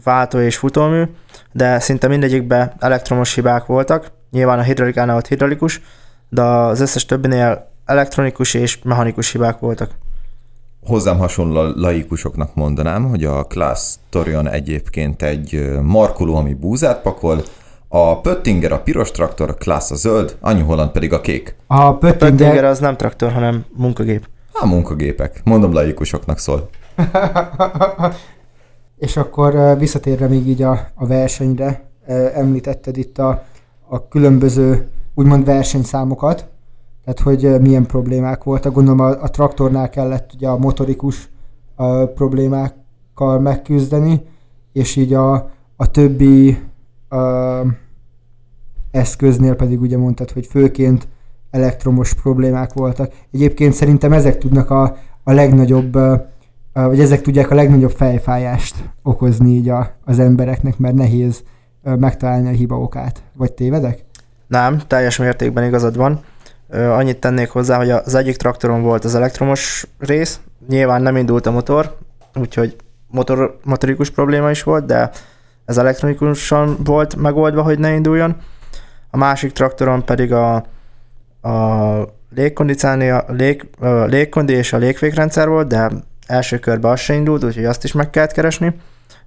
váltó 0.03 0.39
és 0.39 0.57
futómű, 0.57 1.03
de 1.51 1.79
szinte 1.79 2.07
mindegyikben 2.07 2.73
elektromos 2.79 3.33
hibák 3.33 3.65
voltak. 3.65 4.11
Nyilván 4.31 4.59
a 4.59 4.61
hidraulikánál 4.61 5.17
ott 5.17 5.27
hidraulikus, 5.27 5.81
de 6.29 6.41
az 6.41 6.79
összes 6.79 7.05
többinél 7.05 7.71
elektronikus 7.85 8.53
és 8.53 8.79
mechanikus 8.83 9.31
hibák 9.31 9.59
voltak. 9.59 9.91
Hozzám 10.85 11.17
hasonló 11.17 11.71
laikusoknak 11.75 12.55
mondanám, 12.55 13.09
hogy 13.09 13.23
a 13.23 13.43
Class 13.43 13.95
Torion 14.09 14.47
egyébként 14.47 15.21
egy 15.21 15.69
markoló, 15.81 16.35
ami 16.35 16.53
búzát 16.53 17.01
pakol, 17.01 17.43
a 17.87 18.21
Pöttinger 18.21 18.71
a 18.71 18.79
piros 18.79 19.11
traktor, 19.11 19.49
a 19.49 19.53
Class 19.53 19.91
a 19.91 19.95
zöld, 19.95 20.37
a 20.39 20.51
New 20.51 20.65
Holland 20.65 20.91
pedig 20.91 21.13
a 21.13 21.21
kék. 21.21 21.55
A 21.67 21.93
Pöttinger 21.93 22.37
Pöttinger, 22.37 22.63
az 22.63 22.79
nem 22.79 22.95
traktor, 22.95 23.31
hanem 23.31 23.65
munkagép. 23.75 24.27
A 24.51 24.65
munkagépek. 24.65 25.41
Mondom, 25.43 25.73
laikusoknak 25.73 26.37
szól. 26.37 26.69
és 28.99 29.17
akkor 29.17 29.77
visszatérve 29.77 30.27
még 30.27 30.47
így 30.47 30.61
a, 30.61 30.87
a 30.93 31.07
versenyre, 31.07 31.89
említetted 32.33 32.97
itt 32.97 33.17
a, 33.17 33.43
a 33.87 34.07
különböző 34.07 34.87
úgymond 35.13 35.45
versenyszámokat, 35.45 36.47
tehát 37.03 37.19
hogy 37.19 37.61
milyen 37.61 37.85
problémák 37.85 38.43
voltak. 38.43 38.73
Gondolom 38.73 38.99
a, 38.99 39.21
a 39.21 39.29
traktornál 39.29 39.89
kellett 39.89 40.33
ugye 40.33 40.47
a 40.47 40.57
motorikus 40.57 41.29
ö, 41.77 42.03
problémákkal 42.15 43.39
megküzdeni, 43.39 44.21
és 44.73 44.95
így 44.95 45.13
a, 45.13 45.33
a 45.75 45.91
többi 45.91 46.57
ö, 47.09 47.61
eszköznél 48.91 49.55
pedig 49.55 49.81
ugye 49.81 49.97
mondtad, 49.97 50.31
hogy 50.31 50.45
főként 50.45 51.07
elektromos 51.51 52.13
problémák 52.13 52.73
voltak. 52.73 53.13
Egyébként 53.31 53.73
szerintem 53.73 54.13
ezek 54.13 54.37
tudnak 54.37 54.69
a, 54.69 54.97
a 55.23 55.31
legnagyobb, 55.31 55.97
vagy 56.73 56.99
ezek 56.99 57.21
tudják 57.21 57.51
a 57.51 57.55
legnagyobb 57.55 57.91
fejfájást 57.91 58.75
okozni 59.03 59.49
így 59.51 59.69
a, 59.69 59.91
az 60.05 60.19
embereknek, 60.19 60.77
mert 60.77 60.95
nehéz 60.95 61.43
megtalálni 61.83 62.47
a 62.47 62.51
hiba 62.51 62.79
okát. 62.79 63.23
Vagy 63.33 63.53
tévedek? 63.53 64.05
Nem, 64.47 64.81
teljes 64.87 65.17
mértékben 65.17 65.63
igazad 65.63 65.97
van. 65.97 66.19
Annyit 66.69 67.19
tennék 67.19 67.49
hozzá, 67.49 67.77
hogy 67.77 67.89
az 67.89 68.15
egyik 68.15 68.35
traktoron 68.35 68.81
volt 68.81 69.05
az 69.05 69.15
elektromos 69.15 69.87
rész, 69.99 70.39
nyilván 70.67 71.01
nem 71.01 71.17
indult 71.17 71.45
a 71.45 71.51
motor, 71.51 71.97
úgyhogy 72.35 72.75
motor, 73.07 73.59
motorikus 73.63 74.09
probléma 74.09 74.49
is 74.49 74.63
volt, 74.63 74.85
de 74.85 75.09
ez 75.65 75.77
elektronikusan 75.77 76.77
volt 76.83 77.15
megoldva, 77.15 77.61
hogy 77.61 77.79
ne 77.79 77.93
induljon. 77.93 78.35
A 79.09 79.17
másik 79.17 79.51
traktoron 79.51 80.05
pedig 80.05 80.33
a, 80.33 80.55
a 81.41 82.17
a 82.31 83.23
lég, 83.27 83.69
a 83.79 83.87
légkondi 83.87 84.53
és 84.53 84.73
a 84.73 84.77
légfékrendszer 84.77 85.47
volt, 85.47 85.67
de 85.67 85.89
első 86.29 86.59
körben 86.59 86.91
az 86.91 86.99
se 86.99 87.13
indult, 87.13 87.43
úgyhogy 87.43 87.65
azt 87.65 87.83
is 87.83 87.91
meg 87.91 88.09
kellett 88.09 88.31
keresni. 88.31 88.75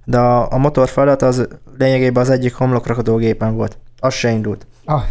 De 0.05 0.17
a, 0.17 0.51
a 0.51 0.57
motor 0.57 0.89
feladat 0.89 1.21
az 1.21 1.47
lényegében 1.77 2.23
az 2.23 2.29
egyik 2.29 2.53
homlokrakadó 2.53 3.15
gépen 3.15 3.55
volt. 3.55 3.77
Az 3.99 4.13
se 4.13 4.29
indult. 4.29 4.67
Ah, 4.85 5.03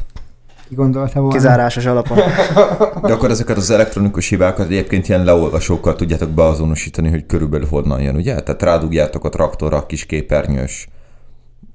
ki 0.68 0.74
gondolta 0.74 1.20
volna. 1.20 1.34
Kizárásos 1.34 1.86
alapon. 1.86 2.18
De 3.08 3.12
akkor 3.12 3.30
ezeket 3.30 3.56
az 3.56 3.70
elektronikus 3.70 4.28
hibákat 4.28 4.66
egyébként 4.66 5.08
ilyen 5.08 5.24
leolvasókkal 5.24 5.94
tudjátok 5.94 6.30
beazonosítani, 6.30 7.10
hogy 7.10 7.26
körülbelül 7.26 7.66
honnan 7.66 8.00
jön, 8.00 8.16
ugye? 8.16 8.40
Tehát 8.40 8.62
rádugjátok 8.62 9.24
a 9.24 9.28
traktorra 9.28 9.76
a 9.76 9.86
kis 9.86 10.06
képernyős 10.06 10.88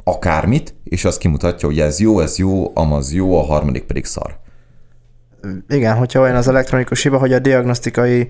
akármit, 0.03 0.75
és 0.83 1.05
az 1.05 1.17
kimutatja, 1.17 1.67
hogy 1.67 1.79
ez 1.79 1.99
jó, 1.99 2.19
ez 2.19 2.37
jó, 2.37 2.71
amaz 2.73 3.13
jó, 3.13 3.39
a 3.39 3.43
harmadik 3.43 3.83
pedig 3.83 4.05
szar. 4.05 4.37
Igen, 5.69 5.97
hogyha 5.97 6.19
olyan 6.19 6.35
az 6.35 6.47
elektronikus 6.47 7.01
hiba, 7.01 7.17
hogy 7.17 7.33
a 7.33 7.39
diagnosztikai 7.39 8.29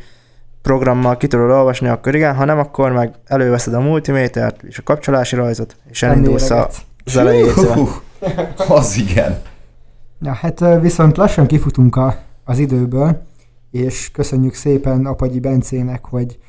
programmal 0.62 1.17
ki 1.17 1.28
tudod 1.28 1.50
olvasni, 1.50 1.88
akkor 1.88 2.15
igen, 2.15 2.36
ha 2.36 2.46
nem, 2.46 2.60
akkor 2.60 2.91
meg 2.91 3.13
előveszed 3.26 3.74
a 3.74 3.80
multimétert 3.80 4.63
és 4.63 4.78
a 4.78 4.84
kapcsolási 4.84 5.36
rajzot, 5.36 5.76
és 5.89 6.04
elindulsz 6.04 6.50
a- 6.50 6.70
az 7.06 7.17
elejétől. 7.17 7.88
Az 8.67 8.98
igen. 8.98 9.41
Ja, 10.22 10.32
hát 10.34 10.63
viszont 10.82 11.17
lassan 11.17 11.46
kifutunk 11.48 11.96
a, 11.96 12.15
az 12.43 12.60
időből, 12.60 13.22
és 13.72 14.12
köszönjük 14.12 14.54
szépen 14.54 15.06
Apagyi 15.06 15.39
Bencének, 15.39 16.06
hogy 16.06 16.39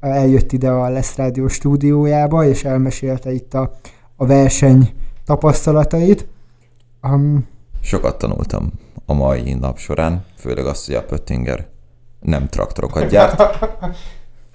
eljött 0.00 0.52
ide 0.52 0.70
a 0.70 0.88
Lesz 0.88 1.16
Rádió 1.16 1.48
stúdiójába, 1.48 2.44
és 2.44 2.64
elmesélte 2.64 3.32
itt 3.32 3.54
a, 3.54 3.72
a 4.16 4.26
verseny 4.26 4.92
tapasztalatait. 5.24 6.26
Um, 7.02 7.46
Sokat 7.80 8.18
tanultam 8.18 8.72
a 9.06 9.12
mai 9.12 9.54
nap 9.54 9.78
során, 9.78 10.24
főleg 10.38 10.66
azt, 10.66 10.86
hogy 10.86 10.94
a 10.94 11.04
Pöttinger 11.04 11.66
nem 12.20 12.48
traktorokat 12.48 13.08
gyárt. 13.08 13.42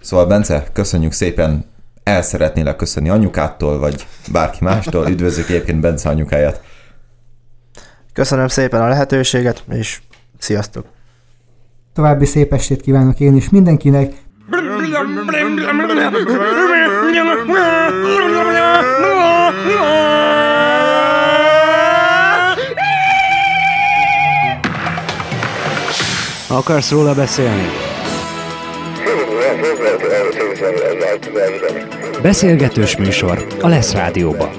Szóval 0.02 0.26
Bence, 0.26 0.68
köszönjük 0.74 1.12
szépen, 1.12 1.66
el 2.04 2.22
szeretnélek 2.22 2.76
köszönni 2.76 3.10
anyukától, 3.10 3.80
vagy 3.80 4.08
bárki 4.32 4.58
mástól. 4.62 5.10
Üdvözlök 5.10 5.50
egyébként 5.50 5.80
Bence 5.80 6.10
anyukáját. 6.10 6.62
Köszönöm 8.14 8.48
szépen 8.48 8.82
a 8.82 8.88
lehetőséget, 8.88 9.64
és 9.70 10.02
sziasztok! 10.38 10.86
további 11.94 12.26
szép 12.26 12.54
estét 12.54 12.82
kívánok 12.82 13.20
én 13.20 13.36
is 13.36 13.50
mindenkinek. 13.50 14.14
Akarsz 26.54 26.92
róla 26.92 27.14
beszélni? 27.14 27.70
Beszélgetős 32.22 32.98
műsor 32.98 33.46
a 33.62 33.68
Lesz 33.68 33.94
Rádióban. 33.94 34.50